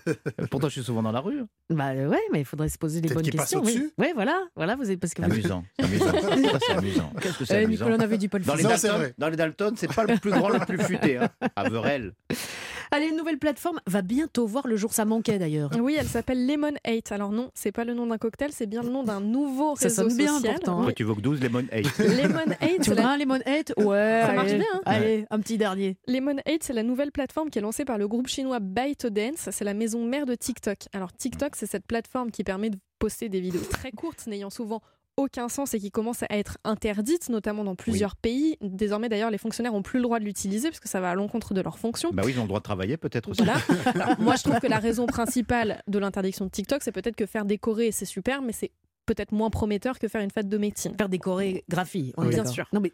[0.51, 1.43] Pourtant, je suis souvent dans la rue.
[1.71, 3.63] Bah ouais, mais il faudrait se poser les bonnes passe questions.
[3.63, 3.91] Oui.
[4.15, 5.65] voilà, voilà, vous êtes parce que vous- amusant.
[5.79, 6.07] C'est amusant.
[6.67, 7.13] C'est amusant.
[7.21, 9.93] Qu'est-ce que c'est Euh, amusant Nicolas dit le dans les, Dalton, dans les Dalton, c'est
[9.95, 11.19] pas le plus grand, le plus futé.
[11.19, 11.29] Hein.
[11.57, 12.13] Averell.
[12.95, 14.93] Allez, une nouvelle plateforme va bientôt voir le jour.
[14.93, 15.71] Ça manquait d'ailleurs.
[15.81, 17.11] Oui, elle s'appelle Lemon 8.
[17.11, 19.85] Alors non, c'est pas le nom d'un cocktail, c'est bien le nom d'un nouveau Ça
[19.89, 20.55] réseau sonne bien, social.
[20.57, 20.75] pourtant.
[20.77, 20.81] Oui.
[20.83, 21.99] Après, tu évoques 12, Lemon 8.
[21.99, 23.11] Lemon 8, Tu c'est voudrais la...
[23.13, 24.81] un lemon head Ouais, Ça marche allez, bien, hein.
[24.85, 25.97] Allez, un petit dernier.
[26.07, 29.49] Lemon 8, c'est la nouvelle plateforme qui est lancée par le groupe chinois ByteDance.
[29.51, 30.79] C'est la maison mère de TikTok.
[30.93, 34.83] Alors TikTok, c'est cette plateforme qui permet de poster des vidéos très courtes, n'ayant souvent
[35.17, 38.57] aucun sens et qui commence à être interdite, notamment dans plusieurs pays.
[38.61, 41.15] Désormais, d'ailleurs, les fonctionnaires ont plus le droit de l'utiliser parce que ça va à
[41.15, 42.11] l'encontre de leurs fonctions.
[42.13, 43.43] Bah oui, ils ont le droit de travailler peut-être aussi.
[43.43, 44.17] Voilà.
[44.19, 47.45] Moi, je trouve que la raison principale de l'interdiction de TikTok, c'est peut-être que faire
[47.45, 48.71] décorer, c'est super, mais c'est
[49.07, 50.95] peut-être moins prometteur que faire une fête de médecine.
[50.97, 52.13] Faire des chorégraphies.
[52.17, 52.35] on est Oui.
[52.35, 52.67] Bien sûr.
[52.73, 52.93] Non, mais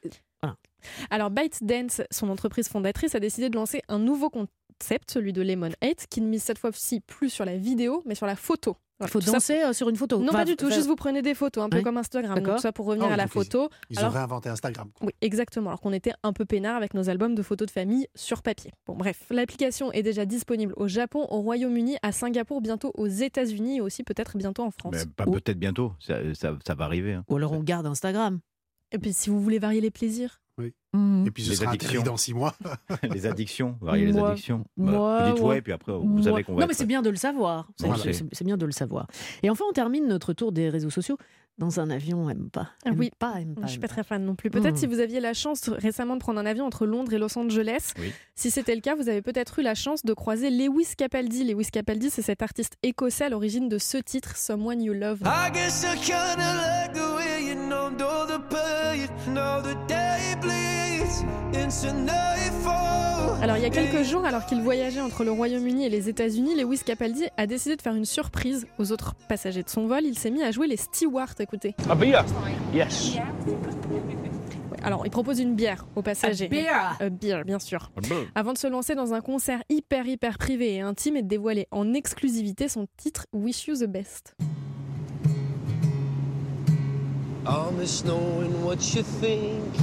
[1.11, 5.71] Alors ByteDance, son entreprise fondatrice, a décidé de lancer un nouveau concept, celui de Lemon
[5.83, 8.77] 8, qui ne mise cette fois-ci plus sur la vidéo, mais sur la photo.
[9.01, 10.19] Il faut ça- danser euh, sur une photo.
[10.19, 11.83] Non, Enfin, pas du tout, juste vous prenez des photos, un peu Ouais.
[11.83, 12.41] comme Instagram.
[12.41, 13.69] Donc, ça pour revenir à la ils- photo.
[13.91, 14.91] Ils Alors- ont réinventé Instagram.
[14.95, 15.07] quoi.
[15.07, 15.71] Oui, exactement.
[15.71, 18.73] Alors qu'on était un peu peinard avec nos albums de photos de famille sur papier.
[18.87, 23.77] Bon, bref, l'application est déjà disponible au Japon, au Royaume-Uni, à Singapour, bientôt aux États-Unis
[23.77, 24.95] et aussi peut-être bientôt en France.
[24.95, 25.93] Mais pas Ou- peut-être bientôt.
[26.01, 27.15] Ça, ça- ça va arriver.
[27.15, 27.25] hein.
[27.29, 28.41] Ou alors on garde Instagram.
[28.91, 30.41] Et puis si vous voulez varier les plaisirs.
[30.93, 31.25] Mhm.
[31.27, 32.03] Et puis ce Les sera addictions.
[32.03, 32.55] dans six mois.
[33.03, 34.65] les addictions, varier les Moi- addictions.
[34.77, 35.49] moi, Bah, vous dites ouais.
[35.51, 37.69] ouais, puis après, vous Moi- savez qu'on va Non, mais c'est bien de le savoir.
[37.79, 38.03] C'est- Voilà.
[38.03, 39.07] C'est c'est bien de le savoir.
[39.43, 41.19] Et enfin, on termine notre tour des réseaux sociaux
[41.59, 42.31] dans un avion.
[42.31, 42.69] Aime pas.
[42.87, 43.11] Aime oui.
[43.19, 43.67] pas, aime pas.
[43.67, 44.49] Je suis pas très fan non plus.
[44.49, 44.81] Peut-être Mhm.
[44.81, 47.93] si vous aviez la chance récemment de prendre un avion entre Londres et Los Angeles.
[47.99, 48.13] Oui.
[48.37, 51.45] Si c'était le cas, vous avez peut-être eu la chance de croiser Lewis Capaldi.
[51.45, 55.21] Lewis Capaldi, c'est cet artiste écossais à l'origine de ce titre, Someone You Love.
[55.25, 55.99] I guess I
[63.43, 66.55] Alors il y a quelques jours, alors qu'il voyageait entre le Royaume-Uni et les États-Unis,
[66.55, 70.01] Lewis Capaldi a décidé de faire une surprise aux autres passagers de son vol.
[70.05, 71.35] Il s'est mis à jouer les stewards.
[71.41, 71.75] Écoutez.
[71.91, 72.25] A beer?
[72.73, 73.19] Yes.
[74.83, 76.49] Alors il propose une bière aux passagers.
[77.03, 77.91] Euh, bière, bien sûr.
[78.35, 81.67] Avant de se lancer dans un concert hyper hyper privé et intime et de dévoiler
[81.71, 84.35] en exclusivité son titre Wish You the Best.
[87.49, 89.75] I miss knowing what you think.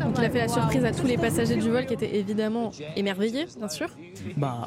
[0.00, 2.70] Donc il a fait la surprise à tous les passagers du vol qui étaient évidemment
[2.96, 3.88] émerveillés, bien sûr.
[4.36, 4.66] Bah,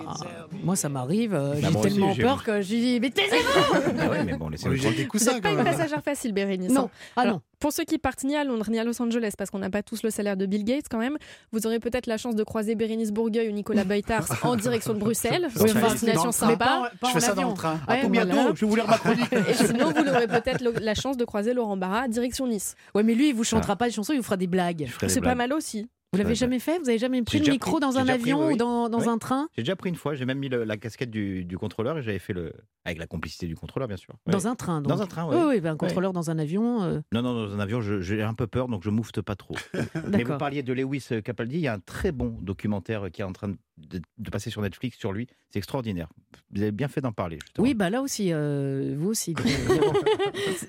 [0.63, 1.34] moi, ça m'arrive.
[1.34, 4.34] euh, Bah, j'ai aussi, tellement j'ai- peur que je dis Mais taisez-vous Ah ouais, mais
[4.38, 4.97] bon, laissez-le J'ai tranquille.
[4.97, 6.71] des Vous coussins n'êtes pas une passagère facile, Bérénice.
[6.71, 6.84] Non.
[6.86, 6.89] hein.
[7.15, 7.41] Ah Alors, non.
[7.60, 9.82] Pour ceux qui partent ni à Londres ni à Los Angeles, parce qu'on n'a pas
[9.82, 11.17] tous le salaire de Bill Gates quand même,
[11.52, 15.00] vous aurez peut-être la chance de croiser Bérénice Bourgueil ou Nicolas Beutars en direction de
[15.00, 15.48] Bruxelles.
[15.56, 16.56] C'est une destination sympa.
[16.58, 17.80] pas, pas Je en fais ça dans le train.
[17.88, 18.54] Ouais, À combien voilà.
[18.54, 19.34] Je vais vous lire ma chronique.
[19.34, 22.76] Et sinon, vous aurez peut-être la chance de croiser Laurent Barra, direction Nice.
[22.93, 24.88] Ouais, mais lui, il vous chantera pas des chansons, il vous fera des blagues.
[25.08, 25.89] C'est pas mal aussi.
[26.17, 26.80] Vous l'avez jamais fait?
[26.80, 28.99] Vous avez jamais pris le micro pris- dans un pris, avion oui, ou dans, dans
[29.01, 29.08] Oui.
[29.08, 29.47] un train?
[29.56, 32.01] J'ai déjà pris une fois, j'ai même mis le- la casquette du, du contrôleur et
[32.03, 32.53] j'avais fait le.
[32.86, 34.13] avec la complicité du contrôleur, bien sûr.
[34.27, 34.88] Dans un train, donc?
[34.91, 35.27] Dans un train.
[35.30, 36.84] Oui, oui, ben, un contrôleur dans un avion.
[36.84, 39.56] euh, Non, non, dans un avion, j'ai un peu peur, donc je moufte pas trop.
[40.12, 43.25] Mais vous parliez de Lewis Capaldi, il y a un très bon documentaire qui est
[43.25, 45.27] en train de, de- de passer sur Netflix sur lui.
[45.49, 46.08] C'est extraordinaire.
[46.51, 47.38] Vous avez bien fait d'en parler.
[47.41, 47.63] justement.
[47.67, 49.34] Oui, bah là aussi, euh, vous aussi.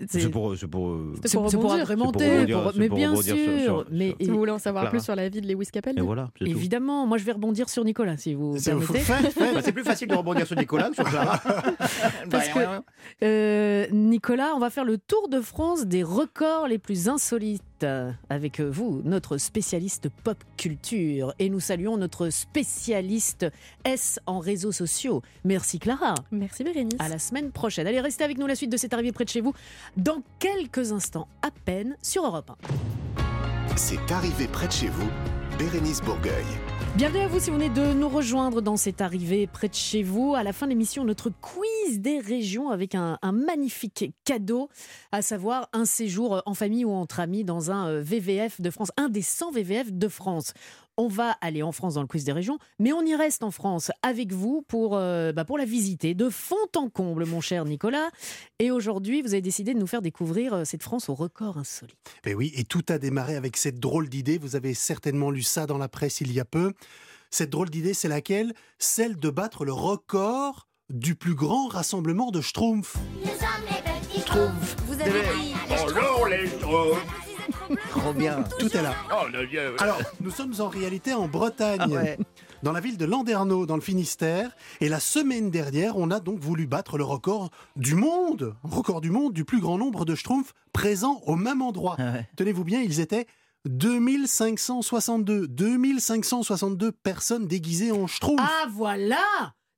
[0.09, 0.57] C'est- c'est pour.
[0.57, 1.61] C'est pour, euh, pour c'est pour pour
[2.13, 3.61] pour- mais bien sur- sûr.
[3.63, 4.91] sur- mais Si vous voulez en savoir Clara.
[4.97, 5.38] plus sur la vie?
[5.41, 6.01] Dit de Lewis Capaldi.
[6.01, 6.31] Et voilà.
[6.41, 9.01] Évidemment, moi je vais rebondir sur Nicolas si vous C'est- permettez.
[9.55, 11.41] Bah, c'est plus facile de rebondir sur Nicolas que sur Clara.
[12.31, 12.83] Parce que-
[13.23, 17.63] Euh, Nicolas, on va faire le tour de France des records les plus insolites
[18.29, 21.33] avec vous, notre spécialiste pop culture.
[21.39, 23.47] Et nous saluons notre spécialiste
[23.85, 25.23] S en réseaux sociaux.
[25.45, 26.15] Merci Clara.
[26.33, 26.95] Merci Bérénice.
[26.99, 27.87] À la semaine prochaine.
[27.87, 29.55] Allez, restez avec nous la suite de cette arrivée près de chez vous
[29.97, 32.98] dans quelques instants à peine sur Europe 1.
[33.79, 35.09] C'est arrivé près de chez vous,
[35.57, 36.45] Bérénice Bourgueil.
[36.97, 40.03] Bienvenue à vous si vous venez de nous rejoindre dans cette arrivée près de chez
[40.03, 40.35] vous.
[40.35, 44.69] À la fin de l'émission, notre quiz des régions avec un, un magnifique cadeau,
[45.13, 48.91] à savoir un séjour en famille ou entre amis dans un euh, VVF de France,
[48.97, 50.55] un des 100 VVF de France.
[51.01, 53.53] On va aller en France dans le quiz des régions, mais on y reste en
[53.53, 57.65] France avec vous pour, euh, bah, pour la visiter de fond en comble, mon cher
[57.65, 58.11] Nicolas.
[58.59, 61.97] Et aujourd'hui, vous avez décidé de nous faire découvrir euh, cette France au record insolite.
[62.27, 64.39] Mais oui, et tout a démarré avec cette drôle d'idée.
[64.39, 66.73] Vous avez certainement lu ça dans la presse il y a peu.
[67.31, 68.53] Cette drôle d'idée, c'est laquelle?
[68.81, 72.97] Celle de battre le record du plus grand rassemblement de Schtroumpfs.
[73.21, 74.77] Nous sommes les petits Schtroumpfs.
[74.89, 77.28] Vous avez dit les Bonjour les Schtroumpfs.
[77.91, 78.45] Trop bien.
[78.59, 78.95] Tout est là.
[79.13, 79.81] Oh le.
[79.83, 82.19] Alors, nous sommes en réalité en Bretagne, Ah ouais.
[82.63, 84.51] dans la ville de Landerneau, dans le Finistère.
[84.81, 89.11] Et la semaine dernière, on a donc voulu battre le record du monde, record du
[89.11, 91.97] monde du plus grand nombre de Schtroumpfs présents au même endroit.
[91.99, 92.29] Ah ouais.
[92.37, 93.27] Tenez-vous bien, ils étaient
[93.67, 95.49] 2562.
[95.49, 98.43] 2562 personnes déguisées en Schtroumpfs.
[98.45, 99.19] Ah voilà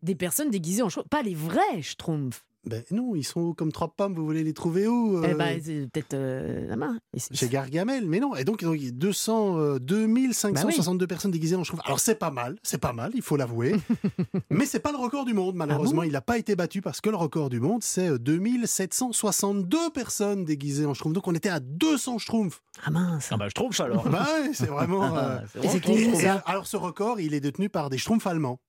[0.02, 2.44] Des personnes déguisées en chevaux, pas les vrais Schtroumpfs.
[2.66, 5.58] Ben non, ils sont comme trois pommes, vous voulez les trouver où euh, Eh ben,
[5.64, 6.98] c'est peut-être euh, la main.
[7.32, 8.36] Chez Gargamel, mais non.
[8.36, 11.82] Et donc, donc, il y a 200, euh, 2562 Bah personnes déguisées en Schtroumpf.
[11.86, 13.74] Alors, c'est pas mal, c'est pas mal, il faut l'avouer.
[14.50, 16.02] mais c'est pas le record du monde, malheureusement.
[16.02, 18.18] Ah bon il n'a pas été battu parce que le record du monde, c'est euh,
[18.18, 21.14] 2762 personnes déguisées en Schtroumpf.
[21.14, 22.62] Donc, on était à 200 Schtroumpfs.
[22.84, 24.08] Ah mince Ah bah ça alors.
[24.08, 25.16] bah ouais, c'est vraiment.
[25.16, 28.60] euh, Ah, Et et, euh, alors, ce record, il est détenu par des Schtroumpfs allemands.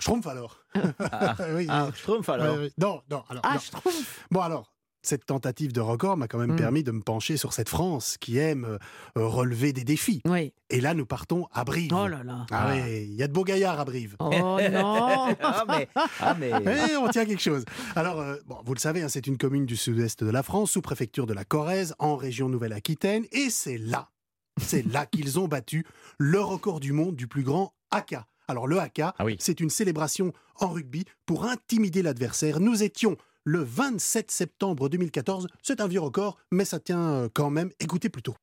[0.00, 0.58] Schtroumpf alors
[1.00, 2.56] Ah, Oui, ah, Schtroumpf alors.
[2.78, 3.42] Non, non, alors.
[3.44, 3.60] Ah, non.
[3.60, 6.56] Schtroumpf Bon alors, cette tentative de record m'a quand même Mm.
[6.56, 8.78] permis de me pencher sur cette France qui aime euh,
[9.16, 10.20] relever des défis.
[10.24, 10.52] Oui.
[10.70, 11.92] Et là, nous partons à Brive.
[11.94, 12.46] Oh là là.
[12.50, 14.16] Ah oui, il y a de beaux gaillards à Brive.
[14.20, 14.28] Oh
[14.72, 15.88] non ah mais,
[16.20, 16.50] ah mais.
[16.90, 17.64] Eh, on tient quelque chose.
[17.96, 20.72] Alors, euh, bon, vous le savez, hein, c'est une commune du sud-est de la France,
[20.72, 23.24] sous-préfecture de la Corrèze, en région Nouvelle-Aquitaine.
[23.32, 24.10] Et c'est là,
[24.60, 25.86] c'est là qu'ils ont battu
[26.18, 28.26] le record du monde du plus grand haka.
[28.50, 29.36] Alors, le haka, Ah oui.
[29.38, 32.60] c'est une célébration en rugby pour intimider l'adversaire.
[32.60, 35.48] Nous étions le 27 septembre 2014.
[35.62, 37.70] C'est un vieux record, mais ça tient euh, quand même.
[37.78, 38.34] Écoutez plutôt.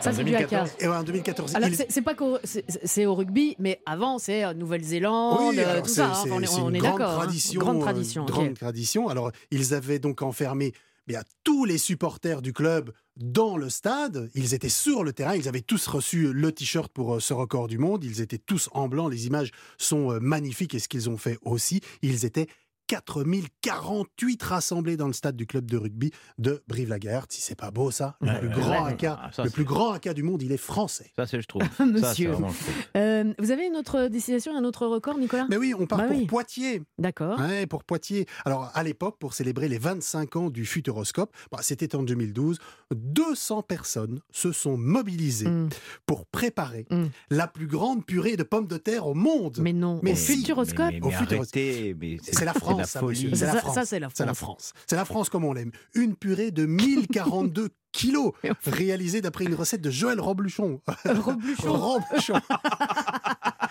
[0.00, 0.64] Ça, c'est du haka.
[0.78, 4.44] Et ouais, en 2014, Alors, il- c'est c'est pas c'est- au rugby, mais avant, c'est
[4.44, 6.06] euh, Nouvelle-Zélande, Oui, euh, tout c'est- ça.
[6.12, 6.24] hein.
[6.30, 7.14] on est, c'est on une est grande d'accord.
[7.14, 7.16] hein.
[7.24, 7.60] tradition.
[7.60, 8.22] Grande euh, tradition.
[8.22, 8.28] ok.
[8.30, 9.08] grande tradition.
[9.08, 10.72] Alors, ils avaient donc enfermé
[11.06, 14.30] bien, tous les supporters du club dans le stade.
[14.34, 15.36] Ils étaient sur le terrain.
[15.36, 18.04] Ils avaient tous reçu le t-shirt pour euh, ce record du monde.
[18.04, 19.08] Ils étaient tous en blanc.
[19.08, 21.80] Les images sont euh, magnifiques et ce qu'ils ont fait aussi.
[22.02, 22.48] Ils étaient
[22.90, 27.30] 4048 rassemblés dans le stade du club de rugby de Brive-la-Gaillarde.
[27.30, 28.90] Si c'est pas beau ça, le Ouais, plus ouais, grand ouais.
[28.92, 31.12] haka, Ah, ça, le plus grand haka du monde, il est français.
[31.16, 31.40] Ça c'est.
[31.40, 32.30] Ça, c'est Monsieur.
[32.32, 32.52] vraiment.
[32.96, 35.46] Euh, vous avez une autre destination, un autre record, Nicolas?
[35.48, 36.26] Mais oui, on part Bah pour oui.
[36.26, 36.82] Poitiers.
[36.98, 37.38] D'accord.
[37.40, 38.26] Ouais, pour Poitiers.
[38.44, 42.58] Alors, à l'époque, pour célébrer les 25 ans du Futuroscope, bah, c'était en 2012,
[42.94, 45.68] 200 personnes se sont mobilisées Mm.
[46.06, 47.06] pour préparer Mm.
[47.30, 49.58] la plus grande purée de pommes de terre au monde.
[49.60, 50.36] Mais non, Mais au si.
[50.38, 51.52] Futuroscope Mais, mais, Au Futuroscope.
[51.54, 53.24] C'est la de France, ça, folie.
[53.24, 53.36] monsieur.
[53.36, 53.74] C'est la France.
[53.74, 54.16] ça, c'est la France.
[54.16, 54.72] C'est la France.
[54.86, 55.70] C'est la France comme on l'aime.
[55.94, 58.32] Une purée de 1042 kilos,
[58.66, 60.80] réalisée d'après une recette de Joël Robluchon.
[61.04, 61.72] Robluchon.
[61.76, 62.34] Robluchon.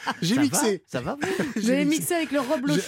[0.22, 0.72] J'ai Ça mixé.
[0.72, 0.84] va?
[0.88, 1.18] Ça va
[1.56, 1.86] J'ai mixé.
[1.86, 2.40] mixé avec le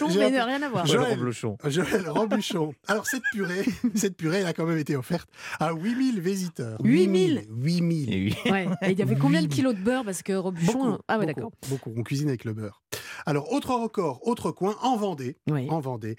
[0.10, 0.86] j'ai mais peu- rien à voir.
[0.86, 1.02] Joël.
[1.02, 1.58] Ouais, le Roblochon.
[1.68, 2.74] Joël Robuchon.
[2.88, 6.78] Alors, cette purée, cette purée, elle a quand même été offerte à 8000 visiteurs.
[6.84, 8.14] 8000 8000.
[8.14, 8.52] Et oui.
[8.52, 8.68] Ouais.
[8.84, 10.04] Et il y avait combien de kilos de beurre?
[10.06, 10.34] Parce que.
[10.42, 11.52] Beaucoup, ah ouais, d'accord.
[11.70, 11.94] beaucoup.
[11.96, 12.82] On cuisine avec le beurre.
[13.26, 15.38] Alors, autre record, autre coin, en Vendée.
[15.50, 15.68] Oui.
[15.70, 16.16] En Vendée.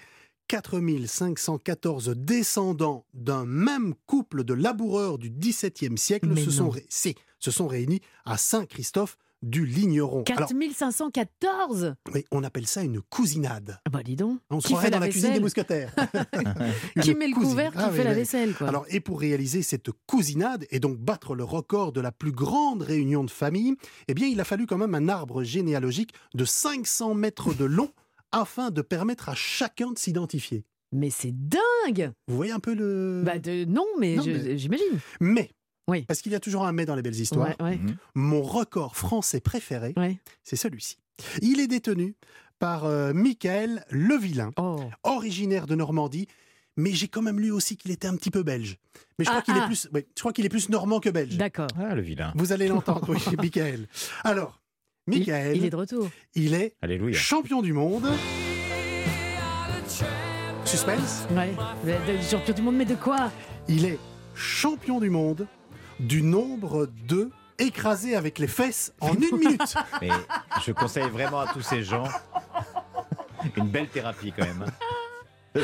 [0.47, 6.51] 4514 descendants d'un même couple de laboureurs du XVIIe siècle Mais se non.
[6.51, 10.23] sont, ré- si, se sont réunis à Saint-Christophe du Ligneron.
[10.35, 13.77] Alors, 4514 oui, on appelle ça une cousinade.
[13.85, 14.39] Ah Bah dis donc.
[14.49, 15.93] On se Qui croirait fait dans la la cuisine des mousquetaires.
[17.01, 17.49] Qui met le cousine.
[17.49, 18.67] couvert Qui Ah fait oui, la vaisselle quoi.
[18.69, 22.81] Alors, et pour réaliser cette cousinade et donc battre le record de la plus grande
[22.81, 23.75] réunion de famille,
[24.07, 27.89] eh bien, il a fallu quand même un arbre généalogique de 500 mètres de long
[28.31, 30.63] afin de permettre à chacun de s'identifier.
[30.91, 33.23] Mais c'est dingue Vous voyez un peu le...
[33.25, 33.65] Bah de...
[33.65, 34.17] non, mais-
[34.57, 34.99] j'imagine.
[35.19, 35.49] Mais,
[35.89, 36.03] Oui.
[36.03, 37.95] parce qu'il y a toujours un mais dans les belles histoires, Ouais, ouais, Mhm.
[38.15, 40.17] mon record français préféré, ouais.
[40.43, 40.97] c'est celui-ci.
[41.41, 42.15] Il est détenu
[42.59, 44.79] par euh, Michael Levillain, Oh.
[45.03, 46.27] originaire de Normandie,
[46.77, 48.77] mais j'ai quand même lu aussi qu'il était un petit peu belge.
[49.19, 49.63] Mais je crois Ah, qu'il ah.
[49.63, 51.35] est plus, oui, je crois qu'il est plus normand que belge.
[51.37, 51.67] D'accord.
[51.77, 52.31] Ah, le vilain.
[52.35, 53.87] Vous allez l'entendre, oui, Michael.
[54.23, 54.61] Alors,
[55.07, 56.09] Michael, il est de retour.
[56.33, 57.17] il est Alléluia.
[57.17, 58.07] champion du monde.
[60.65, 61.27] Suspense.
[61.31, 61.53] Ouais.
[62.29, 63.31] Champion du monde, mais de quoi?
[63.67, 63.99] Il est
[64.33, 65.45] champion du monde
[65.99, 67.29] du nombre de
[67.59, 69.75] écrasés avec les fesses en une minute.
[70.01, 70.09] Mais
[70.65, 72.07] je conseille vraiment à tous ces gens
[73.55, 74.65] une belle thérapie quand même.
[74.65, 75.61] hein.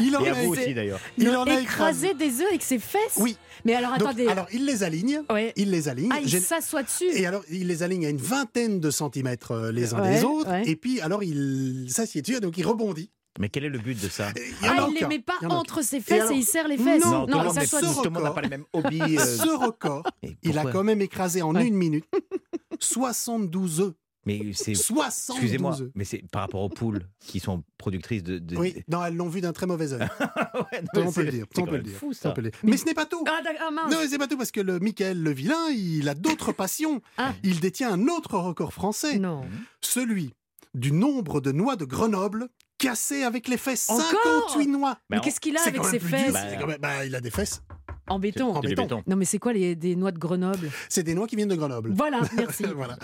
[0.00, 1.00] Il en Et à a vous été- aussi d'ailleurs.
[1.16, 3.36] Il en a Écraser des œufs avec ses fesses Oui.
[3.64, 4.26] Mais alors Donc, attendez.
[4.28, 5.22] alors, il les aligne.
[5.30, 5.52] Ouais.
[5.56, 6.10] Il les aligne.
[6.12, 7.08] Ah, il s'assoit dessus.
[7.14, 10.24] Et alors, il les aligne à une vingtaine de centimètres euh, les uns Ouais, des
[10.24, 10.50] autres.
[10.50, 10.64] ouais.
[10.68, 13.10] Et puis, alors, il s'assied dessus, donc il rebondit.
[13.38, 14.98] Mais quel est le but de ça Et il y en a Ah, il les
[15.00, 15.08] aucun.
[15.08, 17.02] met pas Il entre ses fesses et, alors- il serre les fesses.
[17.04, 18.34] Non, il tout le monde n'a record.
[18.34, 19.00] pas les mêmes hobbies.
[19.18, 20.04] euh, Ce record,
[20.42, 21.66] il a quand même écrasé en Ouais.
[21.66, 22.04] une minute
[22.80, 23.94] 72 œufs.
[24.24, 24.74] Mais c'est.
[24.76, 25.90] 72 Excusez-moi, œufs.
[25.96, 28.38] mais c'est par rapport aux poules qui sont productrices de.
[28.38, 30.00] de- Oui, non, elles l'ont vu d'un très mauvais œil.
[30.54, 31.46] Ouais, non, Ça, mais on peut le dire.
[31.50, 31.96] c'est ça, on peut le dire.
[31.98, 32.30] fou ça, ça.
[32.30, 32.60] on peut le dire.
[32.62, 33.24] Mais ce n'est pas tout.
[33.26, 33.88] Ah, d'accord, ah.
[33.90, 37.00] Non, mais c'est pas tout parce que le Michael le vilain, il a d'autres passions.
[37.18, 37.32] Ah.
[37.42, 39.42] Il détient un autre record français, Non.
[39.80, 40.34] celui
[40.74, 42.48] du nombre de noix de Grenoble
[42.82, 43.88] cassées avec les fesses.
[43.90, 44.02] Encore
[44.50, 44.96] 58 noix.
[45.10, 47.14] Mais qu'est-ce qu'il a C'est avec quand ses fesses Bah, C'est quand même- bah, il
[47.14, 47.62] a des fesses
[48.08, 48.50] En béton.
[48.50, 48.82] en C'est du béton.
[48.82, 49.02] béton.
[49.06, 50.70] Non, mais c'est quoi les, des noix de Grenoble?
[50.88, 51.92] C'est des noix qui viennent de Grenoble.
[51.94, 52.64] Voilà, merci.
[52.76, 52.98] Voilà.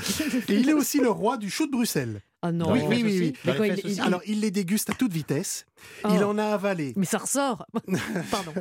[0.48, 2.20] Et il est aussi le roi du chou de Bruxelles.
[2.42, 2.72] Ah non.
[2.72, 3.32] Oui, oui, oui.
[3.56, 5.66] Quoi, il- il- aussi Alors, il les déguste à toute vitesse.
[6.04, 6.08] Oh.
[6.14, 6.92] Il en a avalé.
[6.96, 7.66] Mais ça ressort.
[8.30, 8.52] Pardon,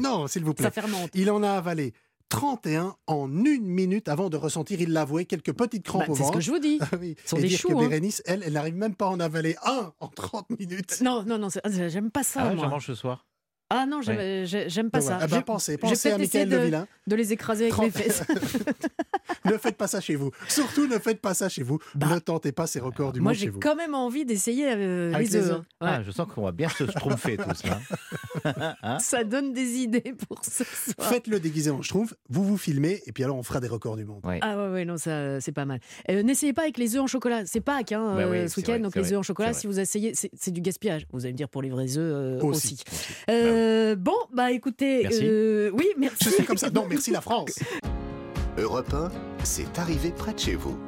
[0.00, 0.64] Non, s'il vous plaît.
[0.64, 1.10] ça fermente.
[1.14, 1.92] Il en a avalé
[2.36, 6.20] 31 en une minute avant de ressentir, il l'avouait, quelques petites crampes Bah, au c'est
[6.22, 6.38] ce ventre.
[6.38, 6.78] que je vous dis.
[6.80, 7.14] Ah oui.
[7.24, 7.88] Ce sont Et des dire choux, que hein.
[7.88, 11.00] Bérénice, elle, elle n'arrive même pas à en avaler un en 30 minutes.
[11.02, 11.48] Non, non, non,
[11.88, 12.68] j'aime pas ça, Ah ouais, moi.
[12.68, 13.26] mange ce soir.
[13.70, 15.14] Ah non, j'aime j'ai- j'aime pas Donc, ça.
[15.14, 15.26] voilà.
[15.26, 18.22] Eh ben, Je- pensez, pensez à Michael de, de les écraser avec Trente- mes fesses.
[19.44, 20.30] Ne faites pas ça chez vous.
[20.48, 21.78] Surtout, ne faites pas ça chez vous.
[21.94, 23.60] Bah, ne tentez pas ces records du Moi, monde j'ai chez vous.
[23.60, 25.64] quand même envie d'essayer euh, Avec les les hein.
[25.80, 25.88] Ouais.
[25.90, 27.64] Ah, je sens qu'on va bien se tromper tous
[28.44, 28.74] là.
[28.82, 31.08] Hein Ça donne des idées pour ce soir.
[31.08, 34.04] Faites-le déguisé en schtroumpf, vous vous filmez, et puis alors on fera des records du
[34.04, 34.20] monde.
[34.24, 34.38] Ouais.
[34.42, 35.80] Ah ouais, ouais, non, ça, c'est pas mal.
[36.10, 37.42] Euh, N'essayez pas avec les œufs en chocolat.
[37.46, 38.78] C'est Pâques, hein, Bah euh, oui, ce week-end.
[38.80, 41.06] Donc les œufs en chocolat, si vous essayez, c'est du gaspillage.
[41.12, 42.74] Vous allez me dire pour les vrais œufs euh, Aussi.
[42.74, 43.14] aussi.
[43.30, 45.20] Euh, bon, bah écoutez, Merci.
[45.22, 46.24] euh, oui, merci.
[46.24, 46.70] Je sais comme ça.
[46.70, 47.58] Non, merci la France.
[48.56, 49.10] Europe 1,
[49.42, 50.78] c'est arrivé près de chez vous.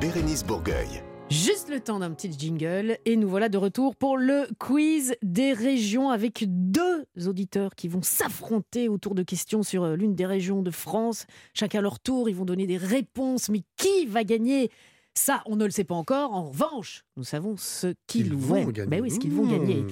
[0.00, 1.02] Bérénice Bourgueil.
[1.28, 5.52] Juste le temps d'un petit jingle et nous voilà de retour pour le quiz des
[5.52, 10.62] régions avec deux auditeurs qui vont s'affronter autour de questions sur euh, l'une des régions
[10.62, 11.26] de France.
[11.52, 13.48] Chacun à leur tour, ils vont donner des réponses.
[13.48, 14.70] Mais qui va gagner?
[15.14, 16.32] Ça, on ne le sait pas encore.
[16.32, 18.88] En revanche, nous savons ce qu'ils Ils vont vont gagner.
[18.88, 19.84] Ben oui, ce qu'ils vont gagner.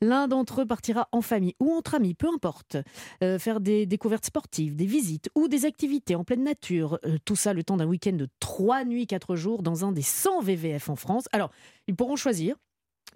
[0.00, 2.76] L'un d'entre eux partira en famille ou entre amis, peu importe,
[3.22, 6.98] euh, faire des découvertes sportives, des visites ou des activités en pleine nature.
[7.04, 10.02] Euh, tout ça le temps d'un week-end de 3 nuits, 4 jours dans un des
[10.02, 11.24] 100 VVF en France.
[11.32, 11.50] Alors,
[11.88, 12.56] ils pourront choisir.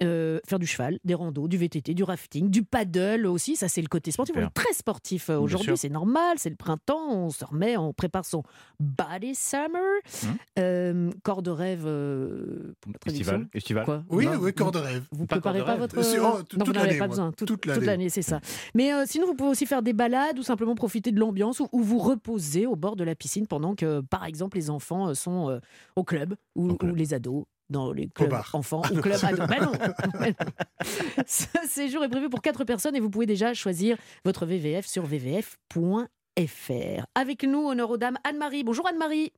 [0.03, 3.83] Euh, faire du cheval, des randos, du VTT, du rafting, du paddle aussi, ça c'est
[3.83, 4.35] le côté sportif.
[4.35, 4.47] Super.
[4.47, 7.93] On est très sportif euh, aujourd'hui, c'est normal, c'est le printemps, on se remet, on
[7.93, 8.43] prépare son
[8.81, 9.81] body summer.
[10.25, 10.37] Hum.
[10.59, 12.75] Euh, corps de rêve, euh.
[13.05, 13.49] Festival.
[13.85, 15.05] Quoi Oui, Non, oui, corps de rêve.
[15.13, 16.03] vous Pas préparez pas votre.
[16.05, 17.33] Si, oh, tout- non, vous toute n'en avez l'année, pas besoin.
[17.33, 18.09] Toute, Toute toute l'année.
[18.09, 18.41] c'est ça.
[18.75, 21.69] Mais euh, sinon, vous pouvez aussi faire des balades ou simplement profiter de l'ambiance ou,
[21.73, 25.51] ou vous reposer au bord de la piscine pendant que, par exemple, les enfants sont
[25.51, 25.59] euh,
[25.97, 26.93] au club ou, Au club.
[26.93, 29.49] ou les ados dans les clubs enfants, au club ados.
[29.49, 29.73] Ben non.
[30.21, 30.47] Ben non.
[31.27, 35.05] Ce séjour est prévu pour quatre personnes et vous pouvez déjà choisir votre VVF sur
[35.05, 36.07] vvf.fr.
[37.15, 38.65] Avec nous, honneur aux dames, Anne-Marie.
[38.65, 39.33] Bonjour Anne-Marie.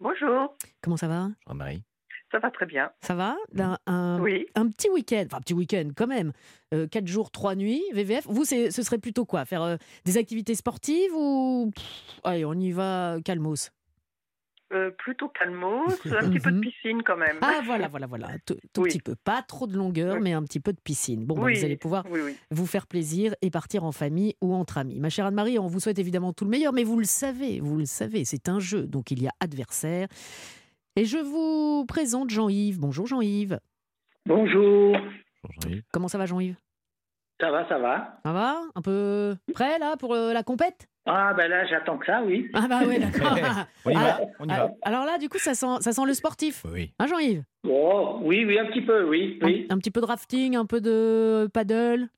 [0.00, 1.28] Bonjour, Comment ça va?
[1.46, 1.82] Jean-Marie.
[2.32, 2.90] ça va très bien.
[3.02, 3.36] Ça va?
[3.58, 6.32] Un, un- Oui, un petit week-end, enfin un petit week-end quand même,
[6.72, 8.26] Euh, quatre jours, trois nuits, VVF.
[8.28, 9.44] Vous, ce serait plutôt quoi?
[9.44, 13.70] Faire euh, des activités sportives ou Pff, allez, on y va calmos?
[14.72, 16.60] Euh, plutôt calmos, un petit peu de Mhm.
[16.60, 17.36] piscine quand même.
[17.42, 18.88] Ah voilà, voilà, voilà, tout, tout Oui.
[18.90, 20.20] petit peu, pas trop de longueur, Oui.
[20.22, 21.24] mais un petit peu de piscine.
[21.24, 22.36] Bon, bah, vous allez pouvoir Oui, oui.
[22.50, 25.00] vous faire plaisir et partir en famille ou entre amis.
[25.00, 27.76] Ma chère Anne-Marie, on vous souhaite évidemment tout le meilleur, mais vous le savez, vous
[27.78, 30.08] le savez, c'est un jeu, donc il y a adversaire.
[30.96, 32.78] Et je vous présente Jean-Yves.
[32.78, 33.58] Bonjour Jean-Yves.
[34.26, 34.96] Bonjour.
[35.92, 36.56] Comment ça va Jean-Yves?
[37.40, 38.60] Ça va, ça va Ça va?
[38.74, 40.89] Un peu prêt là pour euh, la compète?
[41.12, 42.48] Ah ben là, j'attends que ça, oui.
[42.54, 43.36] Ah bah ouais, d'accord.
[43.84, 44.70] On y Ah, va, on y ah, va.
[44.82, 46.64] Alors là, du coup, ça sent, ça sent le sportif.
[46.72, 46.92] Oui.
[47.00, 47.42] Hein, Jean-Yves?
[47.68, 49.66] Oh, oui, oui, un petit peu, oui, un, oui.
[49.70, 52.08] un petit peu de rafting, un peu de paddle?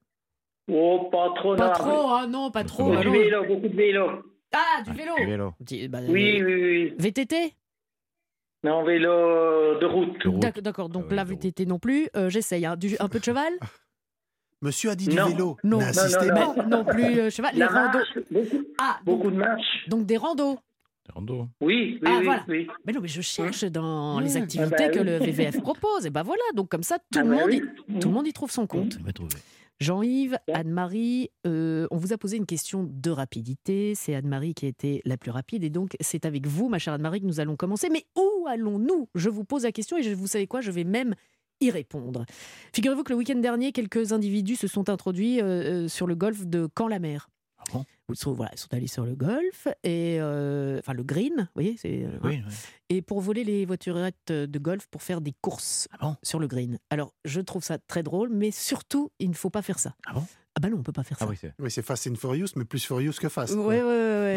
[0.70, 1.72] Oh, pas trop, Pas non.
[1.72, 2.84] trop, ah non, pas trop.
[2.84, 3.12] Beaucoup bah de non.
[3.14, 4.10] vélo, beaucoup de vélo.
[4.54, 5.54] Ah, du vélo Du vélo.
[5.64, 6.94] Petit- bah, Oui, oui, oui.
[6.98, 7.54] VTT
[8.64, 10.60] Non, vélo de route.
[10.62, 11.28] D'accord, donc Ah oui, route.
[11.44, 12.08] VTT non plus.
[12.16, 12.66] Euh, J'essaye.
[12.66, 12.76] hein.
[13.00, 13.52] Un peu de cheval?
[14.62, 15.28] Monsieur a dit du Non.
[15.28, 15.56] vélo.
[15.64, 15.78] Non.
[15.78, 16.46] N'insistez Non, pas.
[16.46, 17.54] non, Non, non plus euh, cheval.
[17.54, 17.98] Les randos.
[18.30, 19.88] beaucoup, Ah, donc, beaucoup de marches.
[19.88, 20.54] donc des randos.
[21.06, 21.48] Des randos.
[21.60, 22.44] Oui, oui, Ah, oui, voilà.
[22.48, 22.68] oui.
[22.86, 24.24] Mais non, mais je cherche dans Mmh.
[24.24, 25.04] les Ah activités bah que oui.
[25.04, 26.06] le VVF propose.
[26.06, 27.62] Et ben voilà, donc comme ça, tout, Ah le, bah monde oui.
[27.88, 28.98] y, tout le monde y trouve son compte.
[29.00, 29.34] On va trouver.
[29.80, 33.94] Jean-Yves, Anne-Marie, euh, on vous a posé une question de rapidité.
[33.96, 35.64] C'est Anne-Marie qui a été la plus rapide.
[35.64, 37.88] Et donc, c'est avec vous, ma chère Anne-Marie, que nous allons commencer.
[37.90, 39.08] Mais où allons-nous?
[39.16, 40.60] Je vous pose la question et je, vous savez quoi?
[40.60, 41.16] Je vais même
[41.62, 42.24] y répondre.
[42.74, 46.44] Figurez-vous que le week-end dernier, quelques individus se sont introduits euh, euh, sur le golfe
[46.46, 47.28] de Caen-la-Mer.
[48.08, 51.46] Ils sont, voilà, ils sont allés sur le golf, et, euh, enfin le green, vous
[51.54, 52.52] voyez, c'est, euh, Oui, oui.
[52.90, 55.86] et pour voler les voiturettes de golf pour faire des courses
[56.24, 56.78] sur le green.
[56.90, 59.94] Alors, je trouve ça très drôle, mais surtout, il ne faut pas faire ça.
[60.06, 60.26] Ah bon?
[60.54, 61.24] Ah bah non, on peut pas faire ça.
[61.24, 61.54] Ah oui, c'est.
[61.58, 63.54] Oui, c'est Fast and Furious, mais plus Furious que Fast.
[63.54, 63.88] Ouais, ouais, ouais,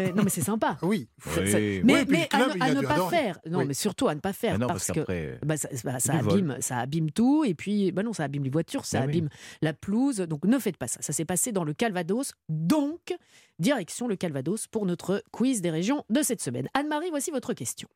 [0.06, 0.12] ouais.
[0.16, 0.78] Non, mais c'est sympa.
[0.82, 1.08] Oui.
[1.22, 1.50] Ça- Oui.
[1.52, 3.16] ça- Oui, Mais, à, club, ne- à pas adorer.
[3.16, 3.38] faire.
[3.46, 3.64] Non, Oui.
[3.68, 4.54] mais surtout à ne pas faire.
[4.54, 6.32] Ah non, parce, parce que qu'après, bah, ça, bah, ça vol.
[6.32, 7.44] abîme, ça abîme tout.
[7.44, 9.12] Et puis, bah non, ça abîme les voitures, ça Bah oui.
[9.12, 9.28] abîme
[9.60, 10.16] la pelouse.
[10.16, 11.02] Donc ne faites pas ça.
[11.02, 12.32] Ça s'est passé dans le Calvados.
[12.48, 13.14] Donc,
[13.58, 16.68] direction le Calvados pour notre quiz des régions de cette semaine.
[16.72, 17.88] Anne-Marie, voici votre question.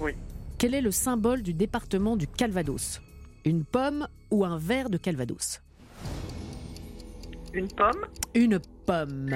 [0.00, 0.12] Oui.
[0.58, 3.00] Quel est le symbole du département du Calvados?
[3.44, 5.60] Une pomme ou un verre de Calvados?
[7.54, 9.30] Une pomme Une pomme.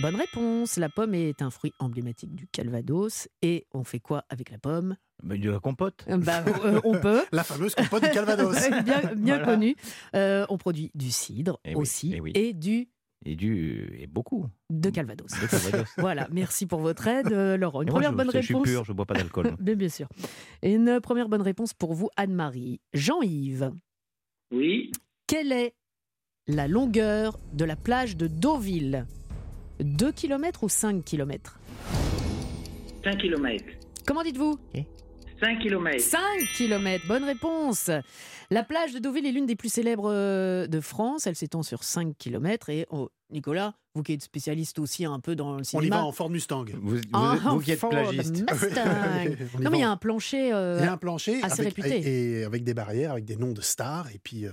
[0.00, 0.76] Bonne réponse.
[0.78, 3.28] La pomme est un fruit emblématique du Calvados.
[3.42, 4.96] Et on fait quoi avec la pomme?
[5.22, 7.22] Mais de la compote Bah, euh, on peut.
[7.32, 8.56] La fameuse compote du Calvados.
[8.84, 9.44] bien bien Voilà.
[9.44, 9.76] connu.
[10.16, 12.32] Euh, on produit du cidre Eh oui, aussi eh oui.
[12.34, 12.88] et du
[13.24, 15.30] et du et beaucoup de Calvados.
[15.40, 15.88] de Calvados.
[15.98, 17.82] voilà, merci pour votre aide, euh, Laurent.
[17.82, 18.68] Une Et moi, première je, bonne je suis réponse.
[18.68, 19.54] pur, je bois pas d'alcool.
[19.60, 20.08] Bien, bien sûr.
[20.62, 22.80] Et une première bonne réponse pour vous, Anne-Marie.
[22.92, 23.70] Jean-Yves,
[24.52, 24.90] Oui.
[25.28, 25.74] quelle est
[26.48, 29.06] la longueur de la plage de Deauville
[29.80, 31.58] 2 km ou 5 km
[33.04, 33.64] 5 km.
[34.06, 34.58] Comment dites-vous?
[35.40, 36.00] 5 km.
[36.00, 36.20] 5
[36.56, 37.90] km, bonne réponse.
[38.50, 41.26] La plage de Deauville est l'une des plus célèbres euh, de France.
[41.26, 42.68] Elle s'étend sur 5 km.
[42.70, 45.96] Et oh, Nicolas, vous qui êtes spécialiste aussi un peu dans le On y cinéma.
[45.98, 46.66] va en Ford Mustang.
[46.80, 48.30] Vous, vous, Ah, vous qui êtes Ford plagiste.
[48.30, 48.50] Mustang.
[49.60, 50.52] Non, mais il y a un plancher.
[50.52, 52.38] euh, Il y a un plancher assez avec, réputé.
[52.40, 54.50] et avec des barrières, avec des noms de stars, et puis euh,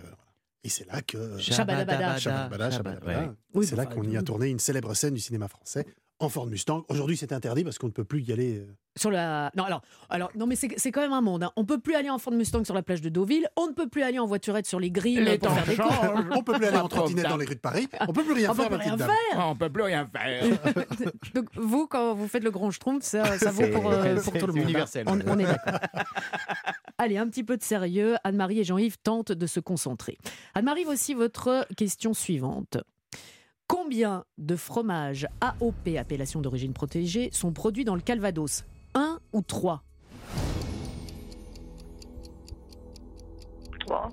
[0.63, 2.17] et c'est là que Shabadabada.
[2.17, 3.35] Shabadabada, Shabadabada.
[3.53, 5.85] Oui, c'est là qu'on y a tourné une célèbre scène du cinéma français
[6.19, 6.83] en Ford Mustang.
[6.89, 8.57] Aujourd'hui, c'est interdit parce qu'on ne peut plus y aller.
[8.59, 8.67] euh,
[8.97, 9.51] Sur la...
[9.55, 11.43] Non, alors, alors, non mais c'est c'est quand même un monde.
[11.43, 11.51] Hein.
[11.55, 13.47] On peut plus aller en Ford Mustang sur la plage de Deauville.
[13.55, 15.75] On ne peut plus aller en voiturette sur les grilles Les pour temps faire des
[15.75, 15.87] changent.
[15.87, 16.25] courses.
[16.37, 17.87] On peut plus aller en trottinette dans les rues de Paris.
[18.07, 19.09] On peut plus rien On peut plus rien faire.
[19.37, 20.43] on peut plus rien faire.
[21.35, 24.47] Donc vous, quand vous faites le grand schtroumpf, ça, ça vaut pour, euh, pour tout
[24.47, 24.63] le monde.
[24.63, 25.05] universel.
[25.07, 25.79] On, on est d'accord.
[26.97, 28.15] Allez, un petit peu de sérieux.
[28.25, 30.17] Anne-Marie et Jean-Yves tentent de se concentrer.
[30.53, 32.77] Anne-Marie, voici votre question suivante.
[33.73, 38.63] Combien de fromages AOP, appellation d'origine protégée, sont produits dans le Calvados?
[38.95, 39.83] Un ou trois?
[43.79, 44.09] Trois.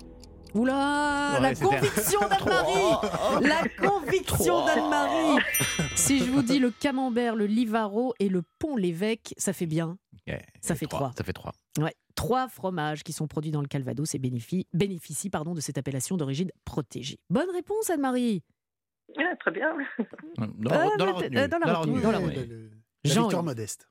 [0.53, 5.43] Oula, Ouais, la c'était- conviction d'Anne-Marie La conviction d'Anne-Marie
[5.95, 9.97] Si je vous dis le camembert, le livaro et le pont-l'évêque, ça fait bien
[10.27, 11.13] Ouais, Ça fait trois.
[11.17, 11.53] Ça fait trois.
[11.79, 15.79] Ouais, trois fromages qui sont produits dans le Calvados et bénéficient, bénéficient pardon, de cette
[15.79, 17.17] appellation d'origine protégée.
[17.31, 18.43] Bonne réponse, Anne-Marie.
[19.17, 19.69] Ah, très bien.
[20.37, 20.47] Dans,
[20.97, 21.47] dans la retenue.
[21.47, 22.19] dans la retenue, dans la
[23.05, 23.87] Jean- victoire modeste.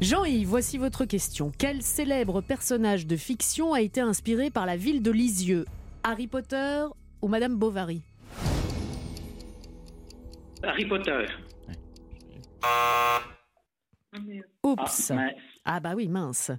[0.00, 1.50] Jean-Yves, voici votre question.
[1.56, 5.64] Quel célèbre personnage de fiction a été inspiré par la ville de Lisieux?
[6.02, 6.84] Harry Potter
[7.22, 8.02] ou Madame Bovary?
[10.62, 11.26] Harry Potter.
[14.62, 15.30] Oups Ah.
[15.64, 16.50] Ah bah oui, mince.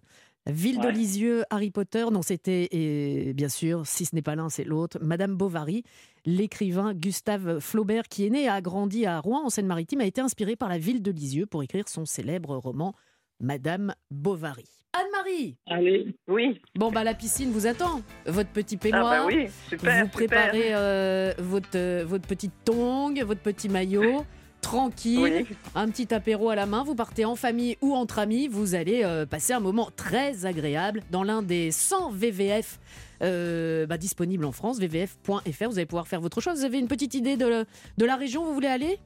[0.47, 0.87] Ville de.
[0.87, 4.97] Lisieux, Harry Potter, non c'était, et bien sûr, si ce n'est pas l'un, c'est l'autre,
[5.01, 5.83] Madame Bovary,
[6.27, 10.21] l'écrivain Gustave Flaubert, qui est né et a grandi à Rouen, en Seine-Maritime, a été
[10.21, 12.93] inspiré par la ville de Lisieux pour écrire son célèbre roman
[13.39, 14.65] Madame Bovary.
[14.91, 16.15] Anne-Marie Allez.
[16.27, 16.59] Oui.
[16.75, 20.03] Bon bah la piscine vous attend, votre petit Ah peignoir, bah oui, super.
[20.03, 24.25] vous préparez euh, votre, euh, votre petite tongue, votre petit maillot,
[24.61, 25.45] tranquille, Oui.
[25.75, 29.03] un petit apéro à la main, vous partez en famille ou entre amis, vous allez
[29.03, 32.79] euh, passer un moment très agréable dans l'un des 100 VVF
[33.21, 36.53] euh, bah, disponibles en France, vvf.fr, vous allez pouvoir faire votre choix.
[36.53, 37.65] Vous avez une petite idée de,
[37.97, 38.99] de la région où vous voulez aller?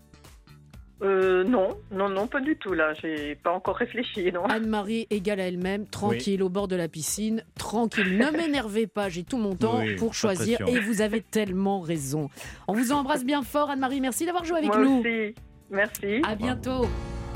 [1.02, 2.94] Euh, non, non, non, pas du tout là.
[3.02, 4.44] J'ai pas encore réfléchi, non.
[4.46, 9.24] Anne-Marie égale à elle-même, tranquille au bord de la piscine, tranquille, ne m'énervez pas, j'ai
[9.24, 12.30] tout mon temps Oui, pour choisir et vous avez tellement raison.
[12.68, 15.00] On vous embrasse bien fort Anne-Marie, merci d'avoir joué avec Moi nous.
[15.00, 15.36] aussi.
[15.72, 16.22] Merci.
[16.28, 16.86] À bientôt.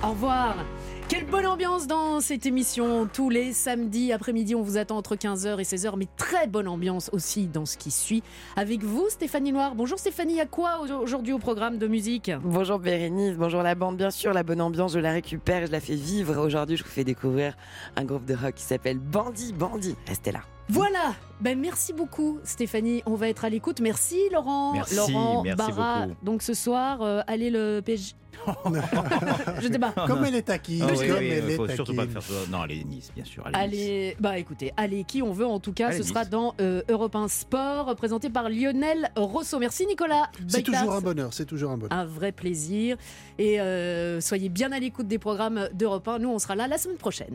[0.03, 0.55] Au revoir.
[1.08, 3.08] Quelle bonne ambiance dans cette émission.
[3.12, 7.12] Tous les samedis après-midi, on vous attend entre 15h et 16h, mais très bonne ambiance
[7.14, 8.24] aussi dans ce qui suit.
[8.56, 9.76] Avec vous, Stéphanie Noir.
[9.76, 12.32] Bonjour Stéphanie, à quoi aujourd'hui au programme de musique?
[12.43, 13.97] Bonjour Bérénice, bonjour la bande.
[13.97, 16.43] Bien sûr, la bonne ambiance, je la récupère, je la fais vivre.
[16.43, 17.56] Aujourd'hui, je vous fais découvrir
[17.95, 19.95] un groupe de rock qui s'appelle Bandit Bandit.
[20.08, 20.41] Restez là.
[20.68, 23.82] Voilà, ben merci beaucoup Stéphanie, on va être à l'écoute.
[23.82, 24.74] Merci Laurent.
[24.74, 26.07] Merci, Laurent merci Barra.
[26.07, 26.26] beaucoup.
[26.26, 28.13] Donc ce soir, euh, allez le PSG.
[29.61, 29.91] Je sais pas.
[30.07, 32.22] Comme elle est taquine, Ah oui, comme oui, elle il est faut surtout pas faire
[32.22, 32.34] ça.
[32.49, 33.43] Non, allez, Nice, bien sûr.
[33.53, 34.16] Allez, Nice.
[34.20, 37.16] Bah écoutez, allez, qui on veut en tout cas, Allez, ce sera dans euh, Europe
[37.16, 39.57] 1 Sport, présenté par Lionel Rosso.
[39.57, 40.30] Merci Nicolas.
[40.47, 41.97] C'est toujours un bonheur, c'est toujours un bonheur.
[41.97, 42.97] Un vrai plaisir.
[43.39, 46.20] Et euh, soyez bien à l'écoute des programmes d'Europe 1.
[46.20, 47.34] Nous, on sera là la semaine prochaine.